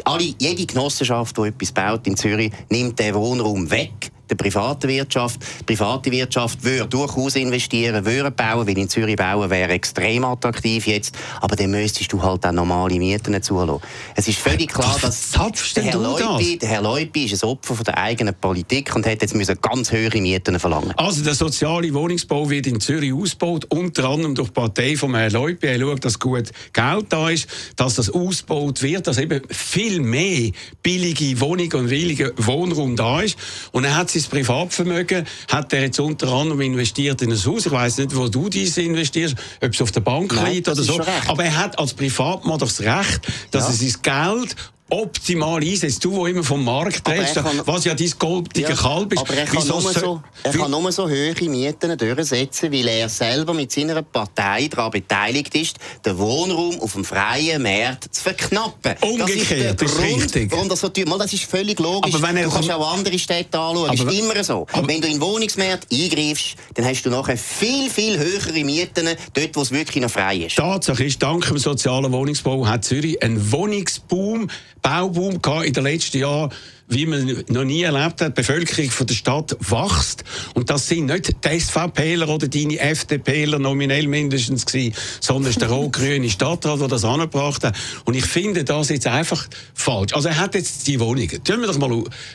Alle, 0.04 0.34
jede 0.38 0.66
Genossenschaft, 0.66 1.36
die 1.36 1.42
etwas 1.42 1.72
baut 1.72 2.06
in 2.06 2.16
Zürich, 2.16 2.52
nimmt 2.70 2.98
den 2.98 3.14
Wohnraum 3.14 3.70
weg 3.70 4.10
der 4.30 4.36
privaten 4.36 4.88
Wirtschaft. 4.88 5.40
Die 5.60 5.74
private 5.74 6.10
Wirtschaft 6.10 6.62
würde 6.64 6.86
durchaus 6.86 7.36
investieren, 7.36 8.04
würde 8.04 8.30
bauen, 8.30 8.66
weil 8.66 8.78
in 8.78 8.88
Zürich 8.88 9.16
bauen 9.16 9.50
wäre 9.50 9.72
extrem 9.72 10.24
attraktiv 10.24 10.86
jetzt, 10.86 11.16
aber 11.40 11.56
dann 11.56 11.70
müsstest 11.70 12.12
du 12.12 12.22
halt 12.22 12.44
auch 12.46 12.52
normale 12.52 12.98
Mieten 12.98 13.40
zulassen. 13.42 13.82
Es 14.14 14.28
ist 14.28 14.38
völlig 14.38 14.72
klar, 14.72 14.96
dass 15.00 15.30
der 15.74 15.84
Herr, 15.84 15.98
Leupi, 15.98 16.58
der 16.58 16.68
Herr 16.68 16.82
Leupi 16.82 17.24
ist 17.24 17.42
ein 17.42 17.48
Opfer 17.48 17.74
von 17.74 17.84
der 17.84 17.98
eigenen 17.98 18.34
Politik 18.34 18.94
und 18.94 19.06
hat 19.06 19.22
jetzt 19.22 19.34
müssen 19.34 19.58
ganz 19.60 19.92
hohe 19.92 20.20
Mieten 20.20 20.58
verlangen. 20.58 20.92
Also 20.96 21.22
der 21.22 21.34
soziale 21.34 21.92
Wohnungsbau 21.92 22.48
wird 22.50 22.66
in 22.66 22.80
Zürich 22.80 23.12
ausgebaut, 23.12 23.66
unter 23.68 24.08
anderem 24.08 24.34
durch 24.34 24.48
die 24.48 24.54
Partei 24.54 24.96
von 24.96 25.14
Herrn 25.14 25.32
Leupi. 25.32 25.66
Er 25.66 25.78
schaut, 25.78 26.04
dass 26.04 26.18
gut 26.18 26.50
Geld 26.72 27.06
da 27.08 27.30
ist, 27.30 27.46
dass 27.76 27.94
das 27.94 28.10
ausgebaut 28.10 28.82
wird, 28.82 29.06
dass 29.06 29.18
eben 29.18 29.42
viel 29.48 30.00
mehr 30.00 30.50
billige 30.82 31.40
Wohnungen 31.40 31.74
und 31.74 31.88
billige 31.88 32.32
Wohnraum 32.36 32.96
da 32.96 33.20
ist. 33.20 33.36
Und 33.72 33.84
er 33.84 33.96
hat 33.96 34.10
sein 34.20 34.30
Privatvermögen 34.30 35.26
hat 35.50 35.72
er 35.72 35.82
jetzt 35.82 36.00
unter 36.00 36.28
anderem 36.28 36.60
investiert 36.60 37.22
in 37.22 37.32
ein 37.32 37.38
Haus. 37.38 37.66
Ich 37.66 37.72
weiß 37.72 37.98
nicht, 37.98 38.16
wo 38.16 38.28
du 38.28 38.48
diese 38.48 38.82
investierst, 38.82 39.36
ob 39.62 39.72
es 39.72 39.82
auf 39.82 39.90
der 39.92 40.00
Bank 40.00 40.34
Nein, 40.34 40.54
liegt 40.54 40.68
oder 40.68 40.82
so. 40.82 41.00
Aber 41.26 41.44
er 41.44 41.56
hat 41.56 41.78
als 41.78 41.94
Privatmann 41.94 42.58
das 42.58 42.80
Recht, 42.80 43.20
dass 43.50 43.64
ja. 43.64 43.86
er 43.86 43.92
sein 43.92 44.38
Geld 44.40 44.56
optimal 44.90 45.62
einsetzt. 45.62 46.04
Du, 46.04 46.12
wo 46.12 46.26
immer 46.26 46.42
vom 46.42 46.64
Markt 46.64 47.08
redest, 47.08 47.40
was 47.64 47.84
ja 47.84 47.94
dein 47.94 48.12
goldige 48.18 48.70
ja, 48.70 48.74
Kalb 48.74 49.12
ist. 49.12 49.20
Aber 49.20 49.34
er 49.34 49.44
kann, 49.44 49.66
nur 49.66 49.80
so, 49.80 50.22
er 50.42 50.52
kann 50.52 50.70
nur 50.70 50.92
so 50.92 51.08
hohe 51.08 51.34
Mieten 51.48 51.96
durchsetzen, 51.96 52.72
weil 52.72 52.88
er 52.88 53.08
selber 53.08 53.52
mit 53.54 53.70
seiner 53.70 54.02
Partei 54.02 54.68
daran 54.68 54.90
beteiligt 54.90 55.54
ist, 55.54 55.76
den 56.04 56.18
Wohnraum 56.18 56.80
auf 56.80 56.92
dem 56.92 57.04
freien 57.04 57.62
Markt 57.62 58.14
zu 58.14 58.22
verknappen. 58.22 58.94
Umgekehrt, 59.00 59.80
das 59.80 59.82
ist, 59.82 59.82
das 59.82 59.92
ist 59.92 60.00
richtig. 60.00 60.52
Warum 60.52 60.68
das, 60.68 60.80
so 60.80 60.90
Mal, 61.06 61.18
das 61.18 61.32
ist 61.32 61.44
völlig 61.44 61.78
logisch. 61.78 62.14
Aber 62.14 62.26
wenn 62.26 62.36
er 62.36 62.44
du 62.44 62.50
kannst 62.50 62.70
auch 62.70 62.94
andere 62.94 63.18
Städte 63.18 63.58
anschauen. 63.58 63.96
Das 63.96 64.00
ist 64.00 64.18
immer 64.18 64.42
so. 64.42 64.66
wenn 64.74 65.00
du 65.00 65.06
in 65.06 65.14
den 65.14 65.20
Wohnungsmarkt 65.20 65.86
eingreifst, 65.92 66.56
dann 66.74 66.84
hast 66.84 67.02
du 67.02 67.10
nachher 67.10 67.36
viel, 67.36 67.90
viel 67.90 68.18
höhere 68.18 68.64
Mieten, 68.64 69.08
dort, 69.34 69.56
wo 69.56 69.62
es 69.62 69.70
wirklich 69.70 70.02
noch 70.02 70.10
frei 70.10 70.36
ist. 70.36 70.56
Tatsache 70.56 71.04
ist, 71.04 71.22
dank 71.22 71.46
dem 71.46 71.58
sozialen 71.58 72.10
Wohnungsbau 72.12 72.66
hat 72.66 72.84
Zürich 72.84 73.22
einen 73.22 73.52
Wohnungsboom 73.52 74.48
Bauboom 74.82 75.40
in 75.64 75.72
den 75.72 75.84
letzten 75.84 76.18
Jahren, 76.18 76.52
wie 76.88 77.06
man 77.06 77.44
noch 77.48 77.64
nie 77.64 77.82
erlebt 77.82 78.20
hat. 78.20 78.28
Die 78.28 78.40
Bevölkerung 78.40 78.90
von 78.90 79.06
der 79.06 79.14
Stadt 79.14 79.56
wächst. 79.60 80.24
Und 80.54 80.70
das 80.70 80.88
sind 80.88 81.06
nicht 81.06 81.44
die 81.44 81.60
SVPler 81.60 82.28
oder 82.28 82.48
deine 82.48 82.78
FDPler 82.78 83.58
nominell 83.58 84.06
mindestens 84.06 84.64
gewesen, 84.64 84.94
sondern 85.20 85.52
der 85.54 85.68
rot-grüne 85.70 86.30
Stadtrat, 86.30 86.80
der 86.80 86.88
das 86.88 87.04
angebracht 87.04 87.64
hat. 87.64 87.76
Und 88.04 88.14
ich 88.14 88.24
finde 88.24 88.64
das 88.64 88.88
jetzt 88.88 89.06
einfach 89.06 89.46
falsch. 89.74 90.14
Also 90.14 90.28
er 90.28 90.38
hat 90.38 90.54
jetzt 90.54 90.86
die 90.86 90.98
Wohnungen. 90.98 91.44
Tun 91.44 91.60
wir 91.60 91.66
das 91.66 91.78
mal 91.78 91.92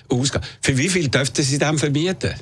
ausgehen. 0.09 0.43
Für 0.61 0.77
wie 0.77 0.89
viel 0.89 1.07
dürften 1.07 1.43
sie 1.43 1.57
dann 1.57 1.77
vermieten? 1.77 2.33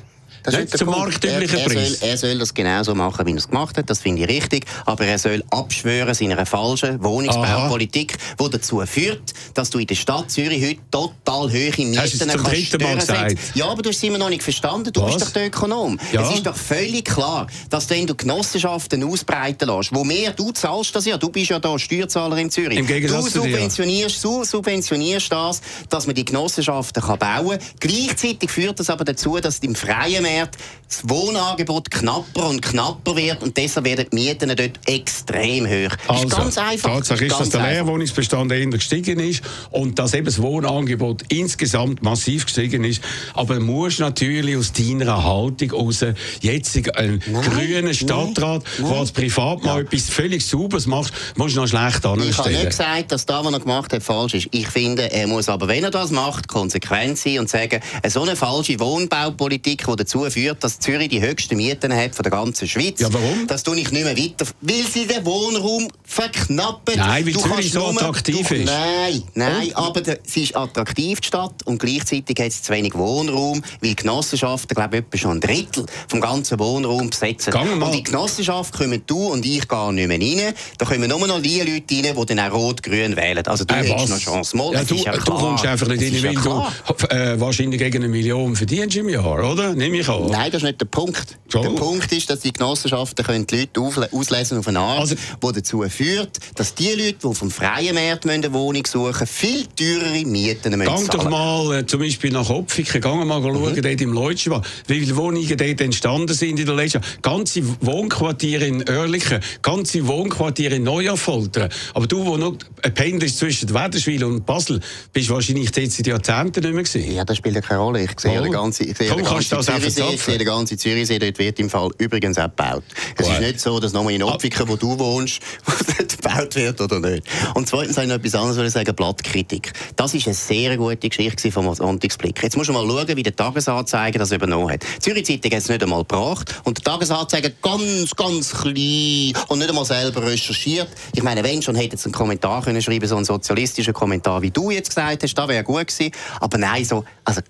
Das 0.42 0.56
Nicht 0.56 0.76
zum 0.76 0.88
marktüblichen 0.90 1.58
er, 1.58 1.62
er 1.62 1.70
Preis. 1.70 2.00
Soll, 2.00 2.08
er 2.08 2.16
soll 2.16 2.38
das 2.38 2.54
genauso 2.54 2.94
machen, 2.94 3.26
wie 3.26 3.32
er 3.32 3.36
es 3.36 3.48
gemacht 3.48 3.78
hat. 3.78 3.88
Das 3.88 4.00
finde 4.00 4.22
ich 4.22 4.28
richtig. 4.28 4.66
Aber 4.86 5.04
er 5.04 5.18
soll 5.18 5.42
abschwören 5.50 6.14
seiner 6.14 6.44
falschen 6.46 7.02
Wohnungsbaupolitik, 7.02 8.16
die 8.40 8.50
dazu 8.50 8.82
führt, 8.86 9.34
dass 9.54 9.70
du 9.70 9.78
in 9.78 9.86
der 9.86 9.94
Stadt 9.94 10.30
Zürich 10.30 10.62
heute 10.64 10.80
total 10.90 11.50
hohe 11.50 11.72
Mieten 11.76 11.98
Hast 11.98 12.18
dritten 12.20 12.82
Mal? 12.82 13.34
Ja, 13.54 13.66
aber 13.66 13.82
du 13.82 13.90
hast 13.90 13.96
es 13.96 14.02
immer 14.02 14.18
noch 14.18 14.30
nicht 14.30 14.42
verstanden. 14.42 14.92
Du 14.92 15.02
Was? 15.02 15.14
bist 15.14 15.26
doch 15.26 15.32
der 15.32 15.46
Ökonom. 15.46 15.98
Ja. 16.12 16.22
Es 16.22 16.34
ist 16.34 16.46
doch 16.46 16.56
völlig 16.56 17.04
klar, 17.04 17.46
dass 17.70 17.88
wenn 17.90 18.06
du 18.06 18.14
Genossenschaften 18.14 19.04
ausbreiten 19.04 19.68
lässt, 19.68 19.94
wo 19.94 20.04
mehr 20.04 20.32
du 20.32 20.50
zahlst 20.52 20.94
das 20.94 21.06
ja, 21.06 21.16
du 21.16 21.28
bist 21.28 21.50
ja 21.50 21.58
da 21.58 21.78
Steuerzahler 21.78 22.36
in 22.38 22.50
Zürich. 22.50 22.78
Im 22.78 22.86
Gegensatz 22.86 23.24
du 23.24 23.40
subventionierst, 23.42 24.24
du 24.24 24.44
subventionierst 24.44 25.30
das, 25.30 25.60
dass 25.88 26.06
man 26.06 26.14
die 26.14 26.24
Genossenschaften 26.24 27.02
kann 27.02 27.18
bauen 27.18 27.58
kann. 27.58 27.68
Gleichzeitig 27.80 28.50
führt 28.50 28.80
das 28.80 28.90
aber 28.90 29.04
dazu, 29.04 29.38
dass 29.38 29.58
im 29.58 29.74
freien 29.74 30.24
Markt 30.36 30.58
das 30.92 31.08
Wohnangebot 31.08 31.90
knapper 31.90 32.50
und 32.50 32.60
knapper 32.60 33.16
wird 33.16 33.42
und 33.42 33.56
deshalb 33.56 33.86
werden 33.86 34.06
die 34.12 34.14
Mieten 34.14 34.54
dort 34.54 34.78
extrem 34.86 35.66
hoch. 35.66 35.96
Das 36.06 36.08
also, 36.08 36.26
ist 36.26 36.36
ganz 36.36 36.58
einfach. 36.58 36.94
Tatsache 36.94 37.24
ist, 37.24 37.40
dass 37.40 37.48
der 37.48 37.62
Leerwohnungsbestand 37.62 38.52
eher 38.52 38.66
gestiegen 38.66 39.18
ist 39.18 39.42
und 39.70 39.98
dass 39.98 40.12
eben 40.12 40.26
das 40.26 40.42
Wohnangebot 40.42 41.22
insgesamt 41.28 42.02
massiv 42.02 42.44
gestiegen 42.44 42.84
ist. 42.84 43.02
Aber 43.32 43.54
du 43.54 43.60
musst 43.60 44.00
natürlich 44.00 44.56
aus 44.56 44.72
deiner 44.72 45.24
Haltung 45.24 45.70
heraus 45.70 46.04
jetzt 46.40 46.96
einen 46.96 47.20
grünen 47.20 47.94
Stadtrat, 47.94 48.62
der 48.78 48.86
als 48.86 49.12
Privatmann 49.12 49.76
ja. 49.76 49.80
etwas 49.80 50.10
völlig 50.10 50.44
Sauberes 50.44 50.86
macht, 50.86 51.12
musst 51.36 51.56
du 51.56 51.60
noch 51.60 51.68
schlecht 51.68 52.04
anstellen. 52.04 52.30
Ich 52.30 52.38
habe 52.38 52.50
nicht 52.50 52.66
gesagt, 52.66 53.12
dass 53.12 53.24
das, 53.24 53.44
was 53.44 53.52
er 53.52 53.60
gemacht 53.60 53.92
hat, 53.92 54.02
falsch 54.02 54.34
ist. 54.34 54.48
Ich 54.50 54.68
finde, 54.68 55.10
er 55.10 55.26
muss 55.26 55.48
aber, 55.48 55.68
wenn 55.68 55.84
er 55.84 55.90
das 55.90 56.10
macht, 56.10 56.48
konsequent 56.48 57.16
sein 57.18 57.38
und 57.38 57.48
sagen, 57.48 57.80
so 58.08 58.22
eine 58.22 58.36
falsche 58.36 58.78
Wohnbaupolitik, 58.78 59.86
die 59.86 59.96
dazu 59.96 60.21
führt, 60.30 60.62
dass 60.64 60.78
Zürich 60.78 61.08
die 61.08 61.20
höchsten 61.20 61.56
Mieten 61.56 61.94
hat 61.94 62.14
von 62.14 62.22
der 62.22 62.32
ganzen 62.32 62.68
Schweiz. 62.68 63.00
Ja, 63.00 63.12
warum? 63.12 63.46
Das 63.46 63.62
tue 63.62 63.78
ich 63.78 63.90
nicht 63.90 64.04
mehr 64.04 64.16
weiter, 64.16 64.46
weil 64.60 64.84
sie 64.92 65.06
den 65.06 65.24
Wohnraum 65.24 65.88
verknappen. 66.04 66.94
Nein, 66.96 67.26
weil 67.26 67.32
du 67.32 67.40
Zürich 67.40 67.72
so 67.72 67.86
attraktiv 67.86 68.48
du, 68.48 68.54
ist. 68.54 68.66
Nein, 68.66 69.22
nein, 69.34 69.66
und? 69.68 69.76
aber 69.76 70.00
der, 70.00 70.18
sie 70.24 70.44
ist 70.44 70.56
attraktiv, 70.56 71.20
die 71.20 71.26
Stadt, 71.26 71.54
und 71.64 71.78
gleichzeitig 71.78 72.38
hat 72.38 72.52
sie 72.52 72.62
zu 72.62 72.72
wenig 72.72 72.94
Wohnraum, 72.94 73.62
weil 73.80 73.94
Genossenschaften, 73.94 74.74
glaube 74.74 74.96
ich, 74.96 75.02
etwa 75.02 75.18
schon 75.18 75.30
ein 75.32 75.40
Drittel 75.40 75.86
vom 76.08 76.20
ganzen 76.20 76.58
Wohnraum 76.58 77.10
besetzen. 77.10 77.52
Und 77.54 77.94
die 77.94 78.02
Genossenschaft 78.02 78.74
kommen 78.74 79.02
du 79.06 79.28
und 79.28 79.44
ich 79.44 79.66
gar 79.68 79.92
nicht 79.92 80.08
mehr 80.08 80.18
rein. 80.18 80.54
Da 80.78 80.84
kommen 80.84 81.08
nur 81.08 81.26
noch 81.26 81.40
die 81.40 81.60
Leute 81.60 82.08
rein, 82.08 82.16
die 82.16 82.26
dann 82.26 82.40
auch 82.40 82.52
rot-grün 82.52 83.16
wählen. 83.16 83.46
Also 83.46 83.64
du 83.64 83.74
äh, 83.74 83.88
hast 83.88 84.08
noch 84.08 84.18
Chance. 84.18 84.56
Mal, 84.56 84.72
ja, 84.72 84.84
du, 84.84 84.94
ja 84.94 85.12
du 85.12 85.32
kommst 85.32 85.66
einfach 85.66 85.88
nicht 85.88 86.02
rein, 86.02 86.22
weil 86.22 86.34
du 86.34 87.06
äh, 87.14 87.40
wahrscheinlich 87.40 87.78
gegen 87.78 87.98
eine 87.98 88.08
Million 88.08 88.56
verdienst 88.56 88.96
im 88.96 89.08
Jahr, 89.08 89.50
oder? 89.50 89.74
Nehme 89.74 89.98
ich 89.98 90.08
an. 90.12 90.30
Nein, 90.30 90.50
das 90.50 90.62
ist 90.62 90.66
nicht 90.66 90.80
der 90.80 90.86
Punkt. 90.86 91.38
So. 91.48 91.62
Der 91.62 91.70
Punkt 91.70 92.10
ist, 92.12 92.30
dass 92.30 92.40
die 92.40 92.52
Genossenschaften 92.52 93.24
können 93.24 93.46
die 93.46 93.60
Leute 93.60 93.80
auslesen 94.12 94.58
auf 94.58 94.68
eine 94.68 94.80
Art, 94.80 95.00
also, 95.00 95.14
die 95.14 95.52
dazu 95.52 95.82
führt, 95.88 96.38
dass 96.54 96.74
die 96.74 96.90
Leute, 96.90 97.28
die 97.28 97.34
vom 97.34 97.50
freien 97.50 97.94
Markt 97.94 98.28
eine 98.28 98.52
Wohnung 98.52 98.86
suchen 98.86 99.26
viel 99.26 99.66
teurere 99.66 100.24
Mieten 100.24 100.76
müssen 100.78 100.86
Gang 100.86 101.10
doch 101.10 101.28
mal 101.28 101.78
äh, 101.78 101.86
zum 101.86 102.00
Beispiel 102.00 102.32
nach 102.32 102.48
Opfiken, 102.48 103.00
gang 103.00 103.26
mal 103.26 103.40
mhm. 103.40 103.54
schauen, 103.54 103.82
dort 103.82 104.00
im 104.00 104.12
Leutschenbach, 104.12 104.62
wie 104.86 105.00
viele 105.00 105.16
Wohnungen 105.16 105.56
dort 105.56 105.80
entstanden 105.80 106.34
sind 106.34 106.58
in 106.58 106.66
der 106.66 106.74
letzten 106.74 107.00
Jahr. 107.00 107.10
Ganze 107.22 107.62
Wohnquartiere 107.80 108.66
in 108.66 108.88
Oerlikon, 108.88 109.40
ganze 109.62 110.06
Wohnquartiere 110.06 110.76
in 110.76 110.84
Neuaffoltern. 110.84 111.68
Aber 111.94 112.06
du, 112.06 112.24
wo 112.24 112.36
noch 112.36 112.56
pendelst 112.94 113.38
zwischen 113.38 113.72
Wäderschwil 113.72 114.24
und 114.24 114.46
Basel, 114.46 114.80
bist 115.12 115.30
wahrscheinlich 115.30 115.72
dort 115.72 115.90
seit 115.90 116.06
Jahrzehnten 116.06 116.60
nicht 116.60 116.74
mehr 116.74 116.82
gewesen. 116.82 117.14
Ja, 117.14 117.24
das 117.24 117.36
spielt 117.36 117.54
ja 117.54 117.60
keine 117.60 117.80
Rolle. 117.80 118.04
Ich 118.04 118.18
sehe 118.18 118.40
oh. 118.40 118.42
den 118.42 118.52
ganzen, 118.52 118.88
ich 118.88 118.96
sehe 118.96 119.08
Komm, 119.08 119.22
ganzen 119.22 119.60
Zürichsee, 119.62 120.01
ich 120.01 120.01
sehe 120.10 120.38
den 120.38 120.46
ganzen 120.46 120.78
Zürichsee, 120.78 121.18
dort 121.18 121.38
wird 121.38 121.58
im 121.58 121.70
Fall 121.70 121.90
übrigens 121.98 122.38
auch 122.38 122.44
gebaut. 122.44 122.84
Es 123.16 123.28
ist 123.28 123.40
nicht 123.40 123.60
so, 123.60 123.80
dass 123.80 123.92
nochmal 123.92 124.12
in 124.12 124.22
Opfiken, 124.22 124.68
wo 124.68 124.76
du 124.76 124.98
wohnst, 124.98 125.40
gebaut 126.22 126.54
wird 126.56 126.80
oder 126.80 127.00
nicht. 127.00 127.24
Und 127.54 127.68
zweitens 127.68 127.96
habe 127.96 128.06
ich 128.06 128.12
noch 128.12 128.18
etwas 128.18 128.34
anderes 128.34 128.56
will 128.56 128.70
sagen, 128.70 128.94
Blattkritik. 128.94 129.72
Das 129.96 130.14
ist 130.14 130.26
eine 130.26 130.34
sehr 130.34 130.76
gute 130.76 131.08
Geschichte 131.08 131.50
vom 131.50 131.72
Sonntagsblick. 131.74 132.42
Jetzt 132.42 132.56
musst 132.56 132.68
du 132.68 132.72
mal 132.72 132.86
schauen, 132.86 133.16
wie 133.16 133.22
der 133.22 133.34
Tagesanzeiger 133.34 134.18
das 134.18 134.32
übernommen 134.32 134.70
hat. 134.70 134.82
Die 134.82 135.00
Zürich 135.00 135.26
Zeitung 135.26 135.52
hat 135.52 135.58
es 135.58 135.68
nicht 135.68 135.82
einmal 135.82 136.00
gebracht 136.00 136.54
und 136.64 136.78
der 136.78 136.84
Tagesanzeiger 136.84 137.50
ganz, 137.62 138.14
ganz 138.16 138.52
klein 138.52 139.32
und 139.48 139.58
nicht 139.58 139.68
einmal 139.68 139.84
selber 139.84 140.24
recherchiert. 140.24 140.88
Ich 141.14 141.22
meine, 141.22 141.42
wenn 141.42 141.62
schon, 141.62 141.74
hätte 141.74 141.92
jetzt 141.92 142.04
einen 142.06 142.14
Kommentar 142.14 142.62
können 142.62 142.82
schreiben 142.82 143.06
so 143.06 143.16
einen 143.16 143.24
sozialistischen 143.24 143.92
Kommentar, 143.92 144.42
wie 144.42 144.50
du 144.50 144.70
jetzt 144.70 144.88
gesagt 144.88 145.22
hast, 145.22 145.34
das 145.34 145.48
wäre 145.48 145.64
gut 145.64 145.86
gewesen. 145.86 146.12
Aber 146.40 146.58
nein, 146.58 146.84
so. 146.84 147.04
Also, 147.24 147.40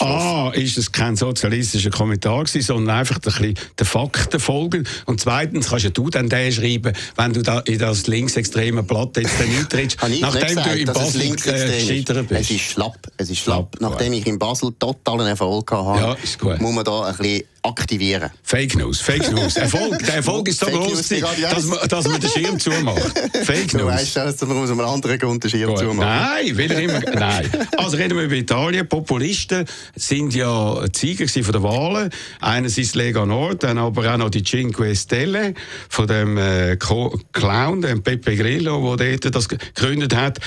A, 0.00 0.50
ist 0.50 0.78
es 0.78 0.92
kein 0.92 1.16
sozialistischer 1.16 1.90
Kommentar 1.90 2.44
gewesen, 2.44 2.62
sondern 2.62 2.96
einfach 2.98 3.16
ein 3.16 3.20
bisschen 3.22 3.54
den 3.78 3.86
Fakten 3.86 4.40
folgen. 4.40 4.86
Und 5.06 5.20
zweitens 5.20 5.68
kannst 5.68 5.84
ja 5.84 5.90
du 5.90 6.10
dann 6.10 6.28
den 6.28 6.52
schreiben, 6.52 6.92
wenn 7.16 7.32
du 7.32 7.42
da 7.42 7.60
in 7.60 7.78
das 7.78 8.06
linksextreme 8.06 8.82
Blatt 8.82 9.16
jetzt 9.16 9.38
dann 9.38 9.48
eintrittst, 9.48 9.98
nachdem 10.20 10.48
gesagt, 10.48 10.66
du 10.66 10.78
in 10.78 10.86
Basel 10.86 11.22
äh, 11.22 11.30
gescheitert 11.30 12.28
bist. 12.28 12.40
Es 12.40 12.50
ist 12.50 12.60
schlapp. 12.60 12.98
Es 13.16 13.30
ist 13.30 13.38
schlapp. 13.38 13.76
Schlapp, 13.76 13.80
Nachdem 13.80 14.12
ich 14.12 14.26
in 14.26 14.38
Basel 14.38 14.72
totalen 14.78 15.26
Erfolg 15.26 15.70
hatte, 15.70 16.00
Ja, 16.00 16.56
muss 16.58 16.74
man 16.74 16.84
da 16.84 17.02
ein 17.02 17.16
bisschen 17.16 17.44
aktivieren. 17.64 18.30
Fake 18.42 18.76
News, 18.76 19.00
Fake 19.00 19.30
News. 19.32 19.56
Erfolg, 19.56 19.98
der 20.04 20.16
Erfolg 20.16 20.48
ist 20.48 20.60
so 20.60 20.66
groß, 20.66 21.08
dass 21.08 21.64
man, 21.64 21.78
dass 21.88 22.06
man 22.06 22.20
den 22.20 22.30
Schirm 22.30 22.58
zumacht. 22.58 23.18
Fake 23.44 23.68
Du 23.68 23.78
News. 23.78 23.92
weißt 23.92 24.12
schon, 24.12 24.24
dass 24.24 24.40
wir 24.46 24.54
aus 24.54 24.70
einem 24.70 24.80
anderen 24.80 25.18
Grund 25.18 25.42
den 25.42 25.50
Schirm 25.50 25.70
Gut. 25.70 25.78
zumachen. 25.78 25.98
Nein, 26.00 26.56
will 26.56 26.70
ich 26.72 26.78
immer. 26.78 27.00
Nein. 27.14 27.50
Also 27.78 27.96
reden 27.96 28.16
wir 28.18 28.24
über 28.24 28.34
Italien. 28.34 28.86
Populisten 28.86 29.64
sind 29.96 30.34
ja 30.34 30.84
Sieger 30.94 31.24
gewesen 31.24 31.42
von 31.44 31.52
der 31.52 31.62
Wahlen. 31.62 32.10
Einerseits 32.40 32.94
Lega 32.94 33.24
Nord, 33.24 33.62
dann 33.62 33.78
aber 33.78 34.12
auch 34.12 34.18
noch 34.18 34.30
die 34.30 34.42
Cinque 34.42 34.94
Stelle 34.94 35.54
von 35.88 36.06
dem 36.06 36.36
äh, 36.36 36.76
Clown, 36.76 37.80
dem 37.80 38.02
Pepe 38.02 38.36
Grillo, 38.36 38.94
der 38.96 39.16
dort 39.18 39.34
das 39.34 39.48
gegründet 39.48 40.14
hat. 40.14 40.38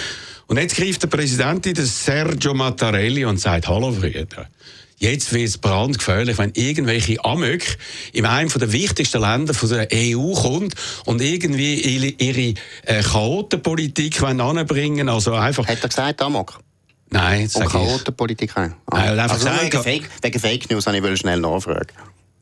Und 0.45 0.57
jetzt 0.57 0.77
greift 0.77 1.01
der 1.03 1.07
Präsident, 1.07 1.65
Sergio 1.77 2.53
Mattarelli, 2.53 3.25
und 3.25 3.37
sagt: 3.39 3.67
Hallo, 3.67 3.91
Brüder. 3.91 4.47
Jetzt 4.99 5.31
wird 5.31 5.47
es 5.47 5.59
brandgefährlich, 5.59 6.39
wenn 6.39 6.51
irgendwelche 6.55 7.23
Amök 7.23 7.77
in 8.13 8.25
einem 8.25 8.49
der 8.49 8.71
wichtigsten 8.71 9.21
Länder 9.21 9.53
von 9.53 9.69
der 9.69 9.87
EU 9.93 10.33
kommt 10.33 10.73
und 11.05 11.21
irgendwie 11.21 12.15
ihre, 12.17 12.53
äh, 12.83 13.03
Chaotenpolitik 13.03 14.23
anbringen. 14.23 15.07
Also 15.07 15.33
einfach. 15.33 15.67
Hat 15.67 15.83
er 15.83 15.89
gesagt, 15.89 16.21
Amok? 16.21 16.59
Nein, 17.11 17.43
Und 17.43 17.51
sag 17.51 17.65
ich. 17.65 17.71
Chaotenpolitik? 17.71 18.51
Ah. 18.57 18.69
Nein, 18.91 19.09
hat 19.09 19.19
einfach 19.19 19.35
also 19.35 19.45
gesagt, 19.45 19.63
wegen 19.63 19.83
Fake, 19.83 20.09
wegen 20.21 20.39
Fake 20.39 20.71
News 20.71 20.87
habe 20.87 20.97
ich 20.97 21.19
schnell 21.19 21.39
nachfragen. 21.39 21.93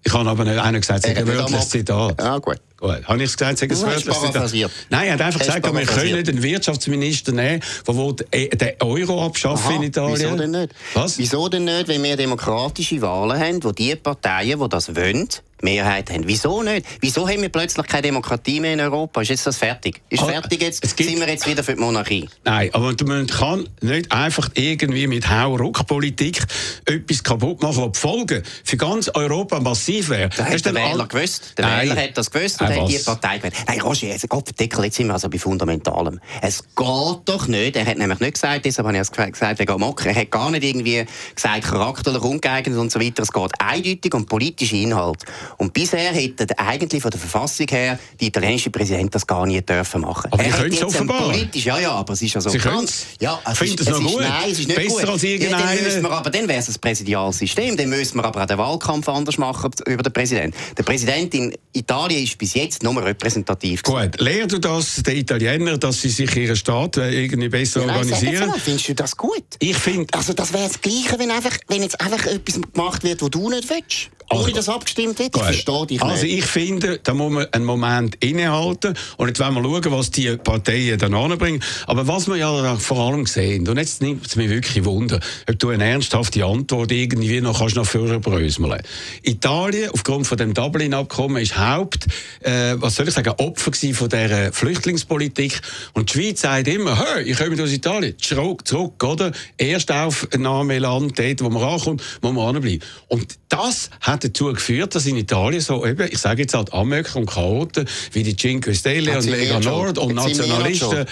Ich 0.05 0.13
habe 0.13 0.29
aber 0.29 0.45
nicht 0.45 0.59
einer 0.59 0.79
gesagt, 0.79 1.03
es 1.03 1.11
Er 1.11 1.17
ein 1.17 1.25
nicht 1.25 1.35
wörtliches 1.35 1.69
Zitat. 1.69 2.21
Ja, 2.21 2.37
gut. 2.37 2.57
Gut. 2.77 3.03
Habe 3.05 3.23
ich 3.23 3.29
es 3.29 3.37
gesagt, 3.37 3.57
sage 3.57 3.73
ein 3.73 3.81
wörtliches 3.81 4.51
Zitat? 4.51 4.71
Nein, 4.91 5.07
er 5.07 5.13
hat 5.13 5.21
einfach 5.21 5.39
gesagt, 5.39 5.65
wir 5.65 5.85
können 5.85 6.13
nicht 6.13 6.29
einen 6.29 6.43
Wirtschaftsminister 6.43 7.31
nehmen, 7.31 7.63
der 7.87 8.25
äh, 8.31 8.49
den 8.49 8.73
Euro 8.81 9.25
abschaffen 9.25 9.71
Aha, 9.71 9.75
in 9.77 9.83
Italien. 9.83 10.19
Wieso 10.19 10.35
denn 10.35 10.51
nicht? 10.51 10.75
Was? 10.93 11.17
Wieso 11.17 11.49
denn 11.49 11.63
nicht, 11.63 11.87
wenn 11.87 12.03
wir 12.03 12.15
demokratische 12.15 13.01
Wahlen 13.01 13.39
haben, 13.39 13.63
wo 13.63 13.71
die 13.71 13.95
Parteien, 13.95 14.59
die 14.59 14.69
das 14.69 14.95
wollen, 14.95 15.27
Mehrheit 15.65 16.09
haben? 16.11 16.23
Wieso 16.27 16.63
nicht? 16.63 16.85
Wieso 17.01 17.27
haben 17.27 17.41
wir 17.41 17.49
plötzlich 17.49 17.85
keine 17.87 18.03
Demokratie 18.03 18.59
mehr 18.59 18.73
in 18.73 18.79
Europa? 18.79 19.21
Ist 19.21 19.29
jetzt 19.29 19.45
das 19.47 19.57
fertig? 19.57 20.01
Ist 20.09 20.23
Ah, 20.23 20.27
fertig 20.27 20.61
jetzt? 20.61 20.81
gibt- 20.95 21.09
Sind 21.09 21.19
wir 21.19 21.27
jetzt 21.27 21.45
wieder 21.47 21.63
für 21.63 21.73
die 21.73 21.81
Monarchie? 21.81 22.29
Nein, 22.45 22.69
aber 22.73 22.93
man 23.05 23.27
kann 23.27 23.67
nicht 23.81 24.11
einfach 24.11 24.49
irgendwie 24.53 25.07
mit 25.07 25.29
Hau-Ruck-Politik 25.29 26.45
etwas 26.85 27.23
kaputt 27.23 27.61
machen, 27.61 27.91
die 27.91 27.99
Folgen 27.99 28.43
für 28.63 28.77
ganz 28.77 29.09
Europa 29.13 29.59
massiv 29.59 30.09
wären. 30.09 30.29
Das 30.35 30.47
hat 30.49 30.65
der 30.65 30.75
Wähler 30.75 31.07
gewusst. 31.07 31.53
Der 31.57 31.65
Nein. 31.65 31.89
Wähler 31.89 32.01
hat 32.03 32.17
das 32.17 32.31
gewusst 32.31 32.61
und 32.61 32.69
Äh, 32.69 32.79
hat 32.81 32.89
die 32.89 32.95
was? 32.95 33.03
Partei 33.03 33.37
gewählt. 33.37 33.53
Nein, 33.67 33.81
Roger, 33.81 34.07
jetzt, 34.07 34.29
Gott 34.29 34.45
verdeckel, 34.47 34.85
jetzt 34.85 34.95
sind 34.97 35.07
wir 35.07 35.13
also 35.13 35.29
bei 35.29 35.39
Fundamentalem. 35.39 36.19
Es 36.41 36.61
geht 36.63 37.17
doch 37.25 37.47
nicht, 37.47 37.75
er 37.75 37.85
hat 37.85 37.97
nämlich 37.97 38.19
nicht 38.19 38.33
gesagt, 38.35 38.65
deshalb 38.65 38.87
habe 38.87 38.97
ich 38.97 39.01
es 39.01 39.11
gesagt 39.11 39.59
wegen 39.59 39.71
Amok, 39.71 40.05
er 40.05 40.15
hat 40.15 40.31
gar 40.31 40.51
nicht 40.51 40.63
irgendwie 40.63 41.05
gesagt, 41.33 41.63
charakterlich 41.65 42.21
ungeeignet 42.21 42.77
und 42.77 42.91
so 42.91 42.99
weiter. 42.99 43.23
Es 43.23 43.31
geht 43.31 43.51
eindeutig 43.59 44.13
um 44.13 44.25
politische 44.25 44.75
Inhalt. 44.77 45.23
Und 45.57 45.73
bisher 45.73 46.13
hätte 46.13 46.57
eigentlich 46.57 47.01
von 47.01 47.11
der 47.11 47.19
Verfassung 47.19 47.67
her 47.69 47.97
die 48.19 48.27
italienische 48.27 48.69
Präsident 48.69 49.13
das 49.15 49.25
gar 49.25 49.45
nicht 49.45 49.67
dürfen 49.69 50.01
machen. 50.01 50.31
Aber 50.31 50.43
er 50.43 50.51
hat 50.51 50.59
können 50.59 50.73
es 50.73 50.83
offenbar. 50.83 51.23
Politisch, 51.31 51.65
ja, 51.65 51.79
ja, 51.79 51.91
aber 51.91 52.13
es 52.13 52.21
ist 52.21 52.33
ja 52.33 52.41
so 52.41 52.49
Sie 52.49 52.57
können's. 52.57 53.05
Ja, 53.19 53.39
es 53.49 53.57
Findet 53.57 53.79
ist, 53.81 53.87
es 53.89 53.93
noch 53.99 54.05
ist, 54.05 54.13
gut? 54.13 54.21
Nein, 54.21 54.51
es 54.51 54.59
ist 54.59 54.67
nicht 54.67 54.75
Besser 54.77 54.89
gut. 55.01 55.09
als 55.09 55.21
ja, 55.23 55.29
dann 55.29 55.41
irgendeiner? 55.41 56.01
wir 56.03 56.11
aber 56.11 56.29
dann 56.29 56.47
wäre 56.47 56.59
es 56.59 56.69
ein 56.69 56.75
Präsidialsystem. 56.81 57.77
Dann 57.77 57.89
müssen 57.89 58.17
wir 58.17 58.25
aber 58.25 58.41
auch 58.43 58.45
den 58.45 58.57
Wahlkampf 58.57 59.07
anders 59.09 59.37
machen 59.37 59.71
über 59.85 60.03
den 60.03 60.13
Präsidenten. 60.13 60.57
Der 60.77 60.83
Präsident 60.83 61.33
in 61.33 61.53
Italien 61.73 62.23
ist 62.23 62.37
bis 62.37 62.53
jetzt 62.53 62.83
nur 62.83 63.03
repräsentativ. 63.03 63.83
gewesen. 63.83 64.11
Gut, 64.11 64.21
lehrt 64.21 64.51
du 64.51 64.59
das 64.59 64.95
den 65.03 65.17
Italienern, 65.17 65.79
dass 65.79 66.01
sie 66.01 66.09
sich 66.09 66.35
ihren 66.35 66.55
Staat 66.55 66.97
äh, 66.97 67.11
irgendwie 67.11 67.49
besser 67.49 67.81
Ja, 67.81 67.87
nein, 67.87 67.97
organisieren? 67.97 68.49
mal, 68.49 68.59
Findest 68.59 68.87
du 68.89 68.95
das 68.95 69.15
gut? 69.17 69.43
Ich 69.59 69.77
finde, 69.77 70.07
Also 70.17 70.33
das 70.33 70.53
wäre 70.53 70.67
das 70.67 70.81
Gleiche, 70.81 71.17
wenn, 71.17 71.31
einfach, 71.31 71.57
wenn 71.67 71.81
jetzt 71.81 71.99
einfach 72.01 72.25
etwas 72.25 72.59
gemacht 72.61 73.03
wird, 73.03 73.21
was 73.21 73.29
du 73.29 73.49
nicht 73.49 73.69
willst. 73.69 74.09
Also, 74.27 74.43
Ohne 74.45 74.53
dass 74.53 74.69
abgestimmt 74.69 75.19
wird. 75.19 75.35
Ich 75.35 75.41
verstehe 75.41 75.85
dich 75.85 76.01
Also 76.01 76.23
nicht. 76.23 76.39
ich 76.39 76.45
finde, 76.45 76.99
da 77.03 77.13
muss 77.13 77.31
man 77.31 77.45
einen 77.51 77.65
Moment 77.65 78.15
innehalten 78.23 78.95
und 79.17 79.27
jetzt 79.27 79.39
wollen 79.39 79.53
wir 79.53 79.63
schauen, 79.63 79.91
was 79.91 80.09
die 80.11 80.35
Parteien 80.37 80.97
dann 80.97 81.13
anbringen. 81.13 81.61
Aber 81.85 82.07
was 82.07 82.27
wir 82.27 82.35
ja 82.35 82.75
vor 82.77 82.97
allem 82.99 83.25
sehen, 83.27 83.67
und 83.67 83.77
jetzt 83.77 84.01
nimmt 84.01 84.25
es 84.25 84.35
mich 84.35 84.49
wirklich 84.49 84.83
Wunder, 84.83 85.19
ob 85.47 85.59
du 85.59 85.69
eine 85.69 85.85
ernsthafte 85.85 86.43
Antwort 86.43 86.91
irgendwie 86.91 87.39
noch 87.41 87.59
kannst 87.59 87.75
noch 87.75 87.85
vorbröseln. 87.85 88.81
Italien, 89.21 89.91
aufgrund 89.91 90.25
von 90.25 90.37
dem 90.37 90.53
Dublin-Abkommen, 90.53 91.41
ist 91.41 91.57
Haupt, 91.57 92.07
äh, 92.41 92.75
was 92.77 92.95
soll 92.95 93.07
ich 93.07 93.13
sagen, 93.13 93.33
Opfer 93.37 93.71
von 93.93 94.09
dieser 94.09 94.53
Flüchtlingspolitik. 94.53 95.61
Und 95.93 96.13
die 96.13 96.19
Schweiz 96.19 96.41
sagt 96.41 96.67
immer, 96.67 96.97
hey, 96.97 97.23
ich 97.23 97.37
komme 97.37 97.61
aus 97.61 97.71
Italien, 97.71 98.17
zurück, 98.17 98.67
zurück, 98.67 99.03
oder? 99.03 99.31
Erstaufnahmeland, 99.57 101.17
dort, 101.19 101.43
wo 101.43 101.49
man 101.49 101.63
ankommt, 101.63 102.01
muss 102.21 102.33
man 102.33 102.55
anbleiben. 102.55 102.81
Und 103.07 103.37
das 103.49 103.89
hat 104.01 104.14
dazu 104.23 104.53
geführt, 104.53 104.95
dass 104.95 105.05
in 105.05 105.17
Italien 105.17 105.61
so 105.61 105.85
eben, 105.85 106.07
ich 106.11 106.19
sage 106.19 106.43
jetzt 106.43 106.53
halt 106.53 106.73
Amöker 106.73 107.17
und 107.17 107.29
Chaoten, 107.29 107.87
wie 108.11 108.23
die 108.23 108.35
Cinque 108.35 108.73
Stelle 108.73 109.17
und 109.17 109.25
Lega 109.25 109.59
Nord 109.59 109.97
und 109.97 110.15
Nationalisten. 110.15 111.05